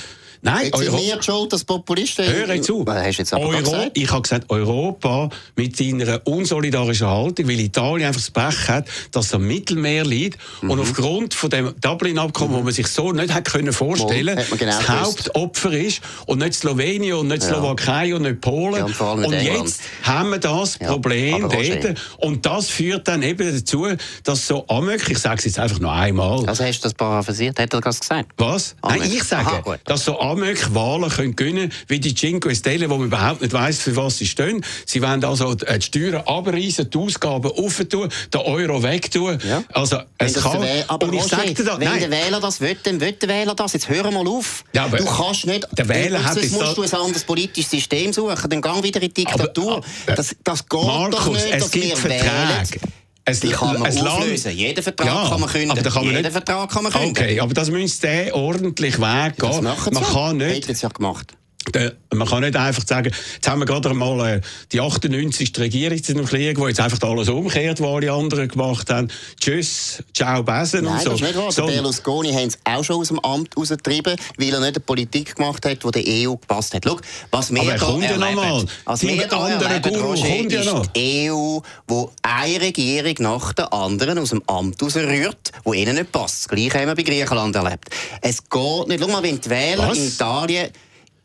Nein, 0.45 0.65
Jetzt 0.65 0.77
sind 0.77 0.89
Euro- 0.89 1.01
wir 1.01 1.15
die 1.17 1.23
schuld, 1.23 1.53
dass 1.53 1.63
Populisten... 1.63 2.25
Hör 2.25 2.61
zu. 2.61 2.85
Euro, 2.85 3.87
ich 3.93 4.11
habe 4.11 4.21
gesagt, 4.21 4.49
Europa 4.49 5.29
mit 5.55 5.77
seiner 5.77 6.19
unsolidarischen 6.27 7.07
Haltung, 7.07 7.47
weil 7.47 7.59
Italien 7.61 8.07
einfach 8.07 8.19
das 8.21 8.29
Pech 8.29 8.67
hat, 8.67 8.85
dass 9.11 9.27
es 9.27 9.33
am 9.33 9.47
Mittelmeer 9.47 10.03
liegt 10.03 10.37
Mhm. 10.61 10.71
und 10.71 10.79
aufgrund 10.81 11.33
von 11.33 11.49
dem 11.49 11.73
Dublin-Abkommen, 11.79 12.55
wo 12.55 12.61
man 12.61 12.73
sich 12.73 12.87
so 12.87 13.13
nicht 13.13 13.33
hat 13.33 13.45
können 13.45 13.71
vorstellen, 13.71 14.35
man 14.49 14.57
genau 14.59 14.77
das. 14.77 14.89
Hauptopfer 14.89 15.71
ist 15.71 16.01
und 16.25 16.39
nicht 16.39 16.55
Slowenien 16.55 17.15
und 17.15 17.29
nicht 17.29 17.43
Ja. 17.43 17.49
Slowakei 17.49 18.13
und 18.13 18.23
nicht 18.23 18.41
Polen. 18.41 18.85
Ja, 18.85 19.05
und 19.05 19.25
und 19.25 19.33
England. 19.33 19.59
jetzt 19.67 19.81
haben 20.03 20.31
wir 20.31 20.39
das 20.39 20.77
Ja, 20.81 20.87
Problem 20.91 21.45
Roger. 21.45 21.75
dort 21.77 21.97
und 22.17 22.45
das 22.45 22.67
führt 22.69 23.07
dann 23.07 23.23
eben 23.23 23.49
dazu, 23.55 23.87
dass 24.25 24.45
so 24.45 24.65
Amök, 24.67 25.09
ich 25.09 25.19
sage 25.19 25.37
es 25.39 25.45
jetzt 25.45 25.59
einfach 25.59 25.79
noch 25.79 25.91
einmal, 25.93 26.45
Also 26.49 26.65
hast 26.65 26.79
du 26.79 26.83
das 26.83 26.93
paraphrasiert? 26.93 27.57
Hat 27.59 27.73
er 27.73 27.79
das 27.79 27.99
gesagt? 28.01 28.29
was? 28.37 28.75
Amök. 28.81 28.99
Nein, 28.99 29.11
ich 29.13 29.23
sage, 29.23 29.47
Aha, 29.47 29.75
dass 29.85 30.03
so 30.03 30.19
Amök 30.19 30.32
Wahlen 30.41 31.09
können 31.09 31.35
gewinnen 31.35 31.71
wie 31.87 31.99
die 31.99 32.13
Cinque 32.13 32.53
Stelle, 32.55 32.89
wo 32.89 32.97
man 32.97 33.07
überhaupt 33.07 33.41
nicht 33.41 33.53
weiss, 33.53 33.79
für 33.81 33.95
was 33.95 34.17
sie 34.17 34.25
stehen. 34.25 34.63
Sie 34.85 35.01
wollen 35.01 35.23
also 35.23 35.53
die 35.55 35.81
Steuern 35.81 36.23
abreißen, 36.25 36.89
die 36.89 36.97
Ausgaben 36.97 37.51
aufentun, 37.51 38.09
den 38.33 38.41
Euro 38.41 38.81
wegtun. 38.83 39.39
Ja. 39.47 39.63
Also, 39.73 39.97
Wenn 40.17 40.27
es 40.27 40.33
das 40.33 40.43
kann... 40.43 40.65
aber 40.87 41.07
und 41.07 41.13
ich 41.13 41.23
sage 41.23 41.53
dir 41.53 41.63
das, 41.63 41.79
wenn 41.79 41.87
nein. 41.87 41.99
der 41.99 42.11
Wähler 42.11 42.39
das 42.39 42.61
will, 42.61 42.77
dann 42.83 42.99
will 42.99 43.11
der 43.13 43.29
Wähler 43.29 43.55
das. 43.55 43.73
Jetzt 43.73 43.89
hör 43.89 44.09
mal 44.11 44.27
auf. 44.27 44.63
Ja, 44.73 44.85
aber 44.85 44.97
du 44.97 45.05
kannst 45.05 45.45
nicht... 45.45 45.67
der 45.71 45.87
Wähler 45.87 46.23
hat 46.23 46.35
musst 46.35 46.59
da- 46.61 46.73
du 46.73 46.81
ein 46.83 46.93
anderes 46.93 47.23
politisches 47.23 47.71
System 47.71 48.13
suchen. 48.13 48.49
Dann 48.49 48.61
gang 48.61 48.83
wieder 48.83 49.01
in 49.01 49.07
die 49.13 49.25
Diktatur. 49.25 49.77
Aber- 49.77 50.15
das, 50.15 50.35
das 50.43 50.67
geht 50.67 50.83
Markus, 50.83 51.15
doch 51.15 51.33
nicht, 51.33 51.45
es 51.51 51.59
dass 51.63 51.71
gibt 51.71 51.85
wir 51.85 51.97
Verträge. 51.97 52.23
wählen. 52.23 52.93
Es, 53.25 53.39
Die 53.39 53.49
kann 53.49 53.79
man 53.79 53.87
auflösen. 53.97 54.51
Jeden 54.51 54.83
Vertrag 54.83 55.07
Ja, 55.07 55.29
kann 55.29 55.39
man 55.39 55.49
kündigen. 55.49 55.71
aber 55.71 55.81
kann 55.89 55.93
man 56.05 56.11
Jeden 56.13 56.21
nicht- 56.23 56.31
Vertrag 56.33 56.69
kann 56.69 56.83
man 56.83 56.91
kündigen. 56.91 57.11
Okay, 57.23 57.39
aber 57.39 57.53
das 57.53 57.69
müsste 57.69 58.29
ordentlich 58.33 58.99
Weg 58.99 59.33
Das 59.37 59.61
machen 59.61 59.93
Man 59.93 60.03
kann 60.03 60.37
nicht... 60.37 60.63
Hätten 60.67 60.75
sie 60.75 60.83
ja 60.83 60.89
gemacht. 60.89 61.33
Der- 61.73 61.93
Man 62.13 62.27
kann 62.27 62.41
nicht 62.41 62.55
einfach 62.55 62.85
sagen, 62.85 63.11
jetzt 63.35 63.47
haben 63.47 63.59
wir 63.59 63.65
gerade 63.65 63.89
einmal 63.89 64.35
äh, 64.37 64.41
die 64.71 64.79
98. 64.81 65.51
Regierung 65.57 66.03
zu 66.03 66.13
dem 66.13 66.25
Krieg, 66.25 66.59
wo 66.59 66.67
jetzt 66.67 66.79
einfach 66.79 67.01
alles 67.09 67.29
umkehrt, 67.29 67.79
was 67.79 67.87
alle 67.87 68.11
anderen 68.11 68.47
gemacht 68.49 68.89
haben. 68.89 69.07
Tschüss, 69.39 70.03
ciao, 70.13 70.43
Besen 70.43 70.83
Nein, 70.83 70.93
und 70.93 71.01
so. 71.01 71.09
das 71.11 71.21
ist 71.21 71.27
nicht 71.27 71.35
wahr. 71.37 71.51
So- 71.51 71.65
Berlusconi 71.65 72.33
haben 72.33 72.47
es 72.49 72.59
auch 72.65 72.83
schon 72.83 72.97
aus 72.97 73.07
dem 73.07 73.19
Amt 73.21 73.55
rausgetrieben, 73.57 74.15
weil 74.37 74.53
er 74.53 74.59
nicht 74.59 74.75
eine 74.75 74.79
Politik 74.81 75.35
gemacht 75.35 75.65
hat, 75.65 75.83
die 75.83 75.91
der 75.91 76.03
EU 76.29 76.35
gepasst 76.35 76.73
hat. 76.75 76.83
Schau, 76.85 76.97
was 77.31 77.51
wir 77.51 77.61
Aber 77.61 77.71
er 77.71 77.79
kommt 77.79 78.03
ja 78.03 78.09
erleben, 78.11 78.35
noch 78.35 78.43
mal. 78.43 78.65
Was 78.85 78.99
Dein 78.99 79.09
wir 79.19 79.27
da 79.27 79.37
anderer 79.37 79.71
erleben, 79.71 79.93
Guru 80.01 80.07
kommt 80.21 80.51
ja 80.51 80.59
ist 80.59 80.65
noch. 80.67 80.85
die 80.87 81.29
EU, 81.31 81.59
wo 81.87 82.11
eine 82.21 82.61
Regierung 82.61 83.15
nach 83.19 83.53
der 83.53 83.71
anderen 83.73 84.17
aus 84.19 84.29
dem 84.29 84.43
Amt 84.47 84.81
rausrührt, 84.83 85.51
wo 85.63 85.73
ihnen 85.73 85.95
nicht 85.95 86.11
passt. 86.11 86.43
Das 86.45 86.47
Gleiche 86.49 86.79
haben 86.79 86.87
wir 86.89 86.95
bei 86.95 87.03
Griechenland 87.03 87.55
erlebt. 87.55 87.85
Es 88.21 88.37
geht 88.47 88.87
nicht. 88.89 88.99
Schau 89.01 89.07
mal, 89.07 89.23
wenn 89.23 89.39
die 89.39 89.49
Wähler 89.49 89.89
Was? 89.89 89.97
in 89.97 90.07
Italien, 90.09 90.69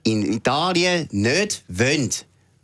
in 0.03 0.25
Italien 0.33 1.09
nicht 1.11 1.65
wollen, 1.69 2.11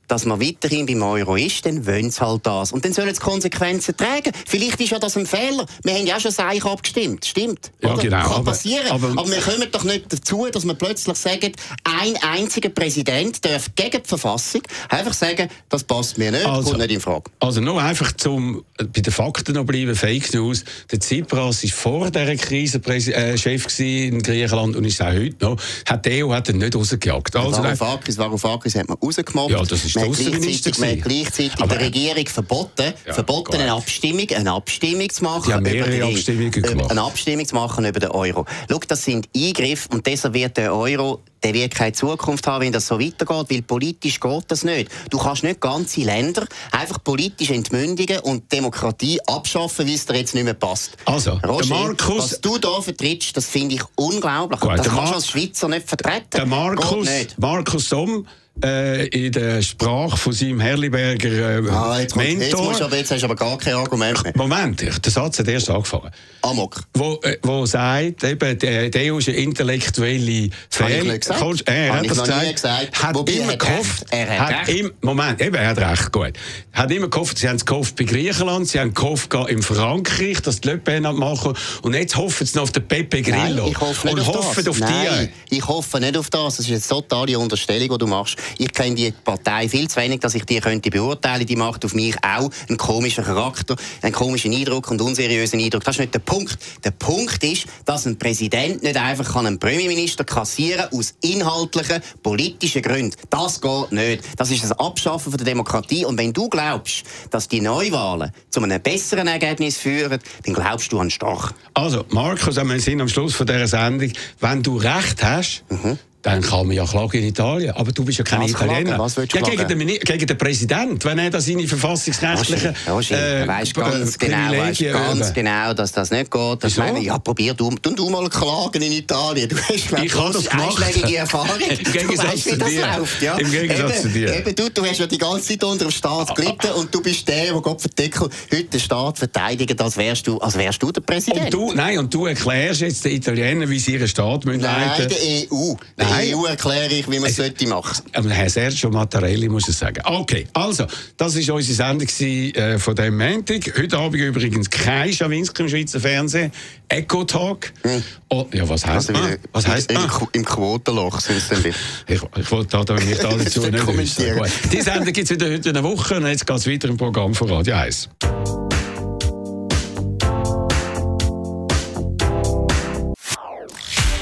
dass 0.08 0.24
man 0.24 0.40
weiterhin 0.40 0.86
beim 0.86 1.02
Euro 1.02 1.36
ist, 1.36 1.64
dann 1.66 1.86
wollen 1.86 2.10
sie 2.10 2.20
halt 2.20 2.46
das. 2.46 2.72
Und 2.72 2.84
dann 2.84 2.92
sollen 2.92 3.14
sie 3.14 3.20
Konsequenzen 3.20 3.96
tragen. 3.96 4.32
Vielleicht 4.46 4.80
ist 4.80 4.90
ja 4.90 4.98
das 4.98 5.16
ein 5.16 5.26
Fehler. 5.26 5.66
Wir 5.82 5.94
haben 5.94 6.06
ja 6.06 6.16
auch 6.16 6.20
schon 6.20 6.30
Seich 6.30 6.64
abgestimmt. 6.64 7.24
Stimmt. 7.24 7.70
Ja, 7.82 7.92
oder? 7.94 8.02
genau, 8.02 8.22
Kann 8.22 8.32
aber- 8.32 8.44
passieren. 8.50 8.86
aber- 8.90 9.10
Aber, 9.10 9.28
wir 9.30 9.40
kommen 9.40 9.68
doch 9.70 9.84
nicht 9.84 10.12
dazu, 10.12 10.46
dass 10.50 10.64
wir 10.66 10.74
plötzlich 10.74 11.16
sagen, 11.16 11.52
ein 11.84 12.16
einziger 12.22 12.68
Präsident 12.70 13.44
darf 13.44 13.70
gegen 13.76 14.02
die 14.02 14.08
Verfassung 14.08 14.62
einfach 14.88 15.14
sagen, 15.14 15.48
das 15.68 15.84
passt 15.84 16.18
mir 16.18 16.30
nicht, 16.30 16.44
Also- 16.46 16.70
kommt 16.70 16.80
nicht 16.80 16.90
in 16.92 17.00
Frage. 17.00 17.30
Also 17.40 17.60
nur 17.60 17.80
einfach 17.82 18.12
zum 18.12 18.64
äh, 18.78 18.84
bei 18.84 19.00
den 19.00 19.12
Fakten 19.12 19.54
noch 19.54 19.64
bleiben, 19.64 19.94
Fake 19.94 20.32
News. 20.34 20.64
Der 20.90 21.00
Tsipras 21.00 21.62
war 21.62 21.70
vor 21.70 22.10
dieser 22.10 22.36
Krise 22.36 22.78
äh, 23.14 23.36
Chef 23.38 23.66
in 23.78 24.22
Griechenland 24.22 24.76
und 24.76 24.84
ist 24.84 25.00
auch 25.00 25.06
heute 25.12 25.36
noch. 25.40 25.56
Hat 25.88 26.04
die 26.06 26.22
EU 26.24 26.32
hat 26.32 26.48
ihn 26.48 26.58
nicht 26.58 26.74
rausgejagt. 26.76 27.34
Also, 27.36 27.62
Varoufakis, 27.62 28.18
Varoufakis 28.18 28.74
hat 28.74 28.88
man 28.88 28.96
rausgemacht. 28.98 29.50
Ja, 29.50 29.62
das 29.62 29.84
ist 29.84 29.93
ist 29.96 30.02
der 30.02 30.08
Außenminister. 30.08 30.72
Man 30.78 30.90
hat 30.90 31.02
gleichzeitig 31.02 31.54
der 31.54 31.80
Regierung 31.80 32.26
verboten, 32.26 32.94
ja, 33.06 33.14
verboten 33.14 33.56
eine 33.56 33.72
Abstimmung, 33.72 34.28
eine 34.30 34.52
Abstimmung 34.52 35.10
zu 35.10 35.24
machen. 35.24 35.50
Ja, 35.50 35.60
mehrere 35.60 36.04
Abstimmungen 36.04 36.50
gemacht. 36.50 36.90
Eine 36.90 37.02
Abstimmung 37.02 37.46
zu 37.46 37.54
machen 37.54 37.84
über 37.84 38.00
den 38.00 38.10
Euro. 38.10 38.44
Schau, 38.70 38.80
das 38.86 39.04
sind 39.04 39.28
Eingriffe 39.34 39.88
und 39.90 40.06
deshalb 40.06 40.34
wird 40.34 40.56
der 40.56 40.74
Euro 40.74 41.20
der 41.44 41.52
wird 41.52 41.74
keine 41.74 41.92
Zukunft 41.92 42.46
haben, 42.46 42.64
wenn 42.64 42.72
das 42.72 42.86
so 42.86 42.98
weitergeht, 42.98 43.50
weil 43.50 43.62
politisch 43.62 44.18
geht 44.18 44.44
das 44.48 44.64
nicht. 44.64 44.90
Du 45.10 45.18
kannst 45.18 45.44
nicht 45.44 45.60
ganze 45.60 46.00
Länder 46.00 46.46
einfach 46.72 47.04
politisch 47.04 47.50
entmündigen 47.50 48.20
und 48.20 48.50
Demokratie 48.50 49.20
abschaffen, 49.26 49.86
wie 49.86 49.94
es 49.94 50.06
dir 50.06 50.16
jetzt 50.16 50.34
nicht 50.34 50.44
mehr 50.44 50.54
passt. 50.54 50.96
Also, 51.04 51.38
Roger, 51.46 51.66
Markus, 51.66 52.32
was 52.32 52.40
du 52.40 52.56
da 52.56 52.80
vertrittst, 52.80 53.36
das 53.36 53.46
finde 53.46 53.74
ich 53.74 53.82
unglaublich. 53.94 54.58
Gut, 54.58 54.78
das 54.78 54.88
kannst 54.88 55.12
du 55.12 55.16
als 55.16 55.28
Schweizer 55.28 55.68
nicht 55.68 55.86
vertreten. 55.86 56.28
Der 56.32 56.46
Markus, 56.46 57.08
Markus 57.36 57.88
Somm 57.90 58.26
äh, 58.62 59.06
in 59.08 59.32
der 59.32 59.62
Sprache 59.62 60.16
von 60.16 60.32
seinem 60.32 60.60
Herliberger 60.60 61.64
äh, 61.64 61.70
ah, 61.70 61.98
jetzt 62.00 62.16
Mentor. 62.16 62.70
Jetzt, 62.70 62.82
aber, 62.82 62.96
jetzt 62.96 63.10
hast 63.10 63.20
du 63.22 63.26
aber 63.26 63.34
gar 63.34 63.58
kein 63.58 63.74
Argument 63.74 64.22
mehr. 64.22 64.32
Moment, 64.36 64.80
der 64.80 65.12
Satz 65.12 65.38
hat 65.38 65.48
erst 65.48 65.70
angefangen. 65.70 66.10
Amok. 66.42 66.82
Wo, 66.94 67.18
äh, 67.22 67.38
wo 67.42 67.66
sagt, 67.66 68.22
eben, 68.22 68.58
der, 68.58 68.90
der 68.90 69.14
ist 69.16 69.28
eine 69.28 69.38
intellektuelle 69.38 70.50
Fehl. 70.70 70.86
Äh, 70.86 71.86
er 71.86 71.94
hat 71.94 72.10
das 72.10 72.18
gesagt. 72.20 72.54
gesagt. 72.54 73.02
Hat 73.02 73.14
Wobei 73.14 73.32
immer 73.32 73.56
gehofft, 73.56 74.04
er 74.10 74.38
hat, 74.38 74.52
hat 74.52 74.68
im, 74.68 74.92
Moment, 75.00 75.40
eben, 75.40 75.56
er 75.56 75.68
hat 75.68 75.78
recht, 75.78 76.12
gut. 76.12 76.32
Hat 76.72 76.90
immer 76.90 77.08
gehofft, 77.08 77.38
sie 77.38 77.48
haben 77.48 77.56
es 77.56 77.64
gehofft 77.66 77.96
bei 77.96 78.04
Griechenland, 78.04 78.68
sie 78.68 78.78
haben 78.78 78.94
gehofft 78.94 79.34
in 79.48 79.62
Frankreich, 79.62 80.40
dass 80.42 80.60
die 80.60 80.68
Le 80.68 80.78
Pen 80.78 81.02
machen 81.02 81.54
und 81.82 81.94
jetzt 81.94 82.16
hoffen 82.16 82.46
sie 82.46 82.56
noch 82.56 82.64
auf 82.64 82.72
den 82.72 82.86
Pepe 82.86 83.22
Grillo. 83.22 83.64
Nein, 83.64 83.68
ich 83.68 83.80
hoffe 83.80 84.06
nicht 84.06 84.16
und 84.16 84.20
auf 84.20 84.36
hoffen 84.36 84.64
das. 84.64 84.68
auf 84.68 84.78
Nein, 84.80 85.28
die. 85.50 85.56
ich 85.56 85.66
hoffe 85.66 86.00
nicht 86.00 86.16
auf 86.16 86.30
das. 86.30 86.56
Das 86.56 86.68
ist 86.68 86.70
eine 86.70 87.02
totale 87.02 87.38
Unterstellung, 87.38 87.88
die 87.88 87.98
du 87.98 88.06
machst. 88.06 88.36
Ich 88.58 88.72
kenne 88.72 88.94
die 88.94 89.12
Partei 89.12 89.68
viel 89.68 89.88
zu 89.88 90.00
wenig, 90.00 90.20
dass 90.20 90.34
ich 90.34 90.44
die 90.44 90.60
könnte 90.60 90.90
beurteilen. 90.90 91.46
Die 91.46 91.56
macht 91.56 91.84
auf 91.84 91.94
mich 91.94 92.16
auch 92.22 92.50
einen 92.68 92.78
komischen 92.78 93.24
Charakter, 93.24 93.76
einen 94.02 94.12
komischen 94.12 94.52
Eindruck 94.52 94.90
und 94.90 95.00
unseriösen 95.00 95.60
Eindruck. 95.60 95.84
Das 95.84 95.96
ist 95.96 96.00
nicht 96.00 96.14
der 96.14 96.20
Punkt. 96.20 96.58
Der 96.84 96.90
Punkt 96.92 97.42
ist, 97.44 97.66
dass 97.84 98.06
ein 98.06 98.18
Präsident 98.18 98.82
nicht 98.82 98.96
einfach 98.96 99.36
einen 99.36 99.58
Premierminister 99.58 100.24
kassieren 100.24 100.86
aus 100.92 101.14
inhaltlichen, 101.20 102.02
politischen 102.22 102.82
Gründen. 102.82 103.16
Das 103.30 103.60
geht 103.60 103.92
nicht. 103.92 104.24
Das 104.36 104.50
ist 104.50 104.64
das 104.64 104.72
Abschaffen 104.72 105.32
von 105.32 105.38
der 105.38 105.46
Demokratie. 105.46 106.04
Und 106.04 106.18
wenn 106.18 106.32
du 106.32 106.48
glaubst, 106.48 107.04
dass 107.30 107.48
die 107.48 107.60
Neuwahlen 107.60 108.32
zu 108.50 108.62
einem 108.62 108.80
besseren 108.80 109.28
Ergebnis 109.28 109.78
führen, 109.78 110.20
dann 110.44 110.54
glaubst 110.54 110.92
du 110.92 111.00
an 111.00 111.10
Stach. 111.10 111.52
Also, 111.74 112.04
Markus, 112.10 112.56
wir 112.56 112.80
sind 112.80 113.00
am 113.00 113.08
Schluss 113.08 113.34
von 113.34 113.46
dieser 113.46 113.66
Sendung. 113.66 114.12
Wenn 114.40 114.62
du 114.62 114.76
recht 114.76 115.22
hast, 115.22 115.64
mhm 115.68 115.98
dann 116.24 116.40
kann 116.40 116.66
man 116.66 116.74
ja 116.74 116.86
klagen 116.86 117.18
in 117.18 117.28
Italien. 117.28 117.72
Aber 117.72 117.92
du 117.92 118.02
bist 118.02 118.18
ja 118.18 118.24
kein 118.24 118.40
Was 118.40 118.50
Italiener. 118.52 118.98
Was 118.98 119.14
ja, 119.16 119.24
gegen 119.24 119.68
den, 119.68 119.86
gegen 119.86 120.26
den 120.26 120.38
Präsidenten, 120.38 121.04
wenn 121.04 121.18
er 121.18 121.28
da 121.28 121.38
seine 121.38 121.68
verfassungsrechtlichen 121.68 122.74
äh, 122.74 123.46
weißt 123.46 123.74
ganz 123.74 124.18
genau, 124.18 124.50
weißt 124.56 124.80
ganz 124.90 125.34
genau, 125.34 125.74
dass 125.74 125.92
das 125.92 126.10
nicht 126.10 126.30
geht. 126.30 126.64
Das 126.64 126.78
meine, 126.78 127.00
ja, 127.00 127.18
probier 127.18 127.52
du, 127.52 127.70
du, 127.82 127.94
du 127.94 128.08
mal 128.08 128.26
klagen 128.30 128.80
in 128.80 128.92
Italien. 128.92 129.50
Du 129.50 129.56
hast, 129.56 129.92
ich 130.02 130.14
habe 130.14 130.32
das 130.32 130.48
einschlägige 130.48 131.18
Erfahrung. 131.18 131.60
Im 131.60 131.92
Gegensatz 131.92 132.32
weißt, 132.32 132.48
zu 132.48 132.56
dir. 132.56 132.96
Läuft, 132.98 133.22
ja? 133.22 133.36
Im 133.36 133.50
Gegensatz 133.50 133.90
eben, 133.90 134.02
zu 134.02 134.08
dir. 134.08 134.34
Eben, 134.34 134.54
du, 134.54 134.70
du 134.70 134.84
hast 134.86 134.98
ja 135.00 135.06
die 135.06 135.18
ganze 135.18 135.48
Zeit 135.48 135.64
unter 135.64 135.84
dem 135.84 135.90
Staat 135.90 136.34
gelitten 136.34 136.72
und 136.72 136.94
du 136.94 137.02
bist 137.02 137.28
der, 137.28 137.52
der 137.52 137.60
Gott 137.60 137.82
verdeckel, 137.82 138.30
heute 138.50 138.64
den 138.64 138.80
Staat 138.80 139.18
verteidigt, 139.18 139.78
als 139.78 139.98
wärst 139.98 140.26
du, 140.26 140.38
als 140.38 140.56
wärst 140.56 140.82
du 140.82 140.90
der 140.90 141.02
Präsident. 141.02 141.44
Und 141.44 141.52
du, 141.52 141.72
nein, 141.74 141.98
und 141.98 142.14
du 142.14 142.24
erklärst 142.24 142.80
jetzt 142.80 143.04
den 143.04 143.12
Italienern, 143.12 143.68
wie 143.68 143.78
sie 143.78 143.92
ihren 143.92 144.08
Staat 144.08 144.46
müssen 144.46 144.62
leiten 144.62 145.06
Nein, 145.06 145.08
der 145.10 145.52
EU. 145.52 145.74
Der 146.16 146.36
EU 146.36 146.44
erklärt 146.44 146.92
ich, 146.92 147.10
wie 147.10 147.18
man 147.18 147.28
es 147.28 147.36
sollte 147.36 147.66
machen. 147.66 148.04
Aber 148.12 148.30
Herr 148.30 148.48
Sergio 148.48 148.90
Mattarelli 148.90 149.48
muss 149.48 149.68
es 149.68 149.78
sagen. 149.78 150.00
Okay, 150.04 150.46
also, 150.52 150.86
das 151.16 151.34
war 151.48 151.54
unsere 151.56 151.74
Sendung 151.74 152.08
äh, 152.08 152.78
von 152.78 152.94
diesem 152.94 153.16
Montag. 153.16 153.72
Heute 153.76 153.98
Abend 153.98 154.20
übrigens 154.20 154.70
kein 154.70 155.12
Schawinski 155.12 155.62
im 155.62 155.68
Schweizer 155.68 156.00
Fernsehen. 156.00 156.52
Echo 156.88 157.24
Talk. 157.24 157.72
Hm. 157.82 158.02
Oh, 158.28 158.46
ja, 158.52 158.68
was 158.68 158.86
heisst 158.86 159.10
also, 159.10 159.12
man? 159.12 159.36
Was 159.52 159.66
heisst 159.66 159.90
im? 159.90 159.98
Im 160.32 160.44
Quotenloch 160.44 161.20
sind 161.20 161.38
es 161.38 161.48
dann. 161.48 161.64
Ich, 162.06 162.20
ich 162.36 162.50
wollte 162.50 162.84
da 162.84 162.94
nicht 162.94 163.24
alle 163.24 163.44
zu 163.50 163.60
nicht 163.60 163.86
wissen. 163.86 164.42
Die 164.72 164.80
Sendung 164.80 165.12
gibt 165.12 165.30
es 165.30 165.30
wieder 165.30 165.50
heute 165.50 165.70
eine 165.70 165.82
Woche 165.82 166.16
und 166.16 166.26
jetzt 166.26 166.46
geht 166.46 166.56
es 166.56 166.66
weiter 166.66 166.88
im 166.88 166.96
Programm 166.96 167.34
von 167.34 167.50
Radio 167.50 167.74
1. 167.74 168.08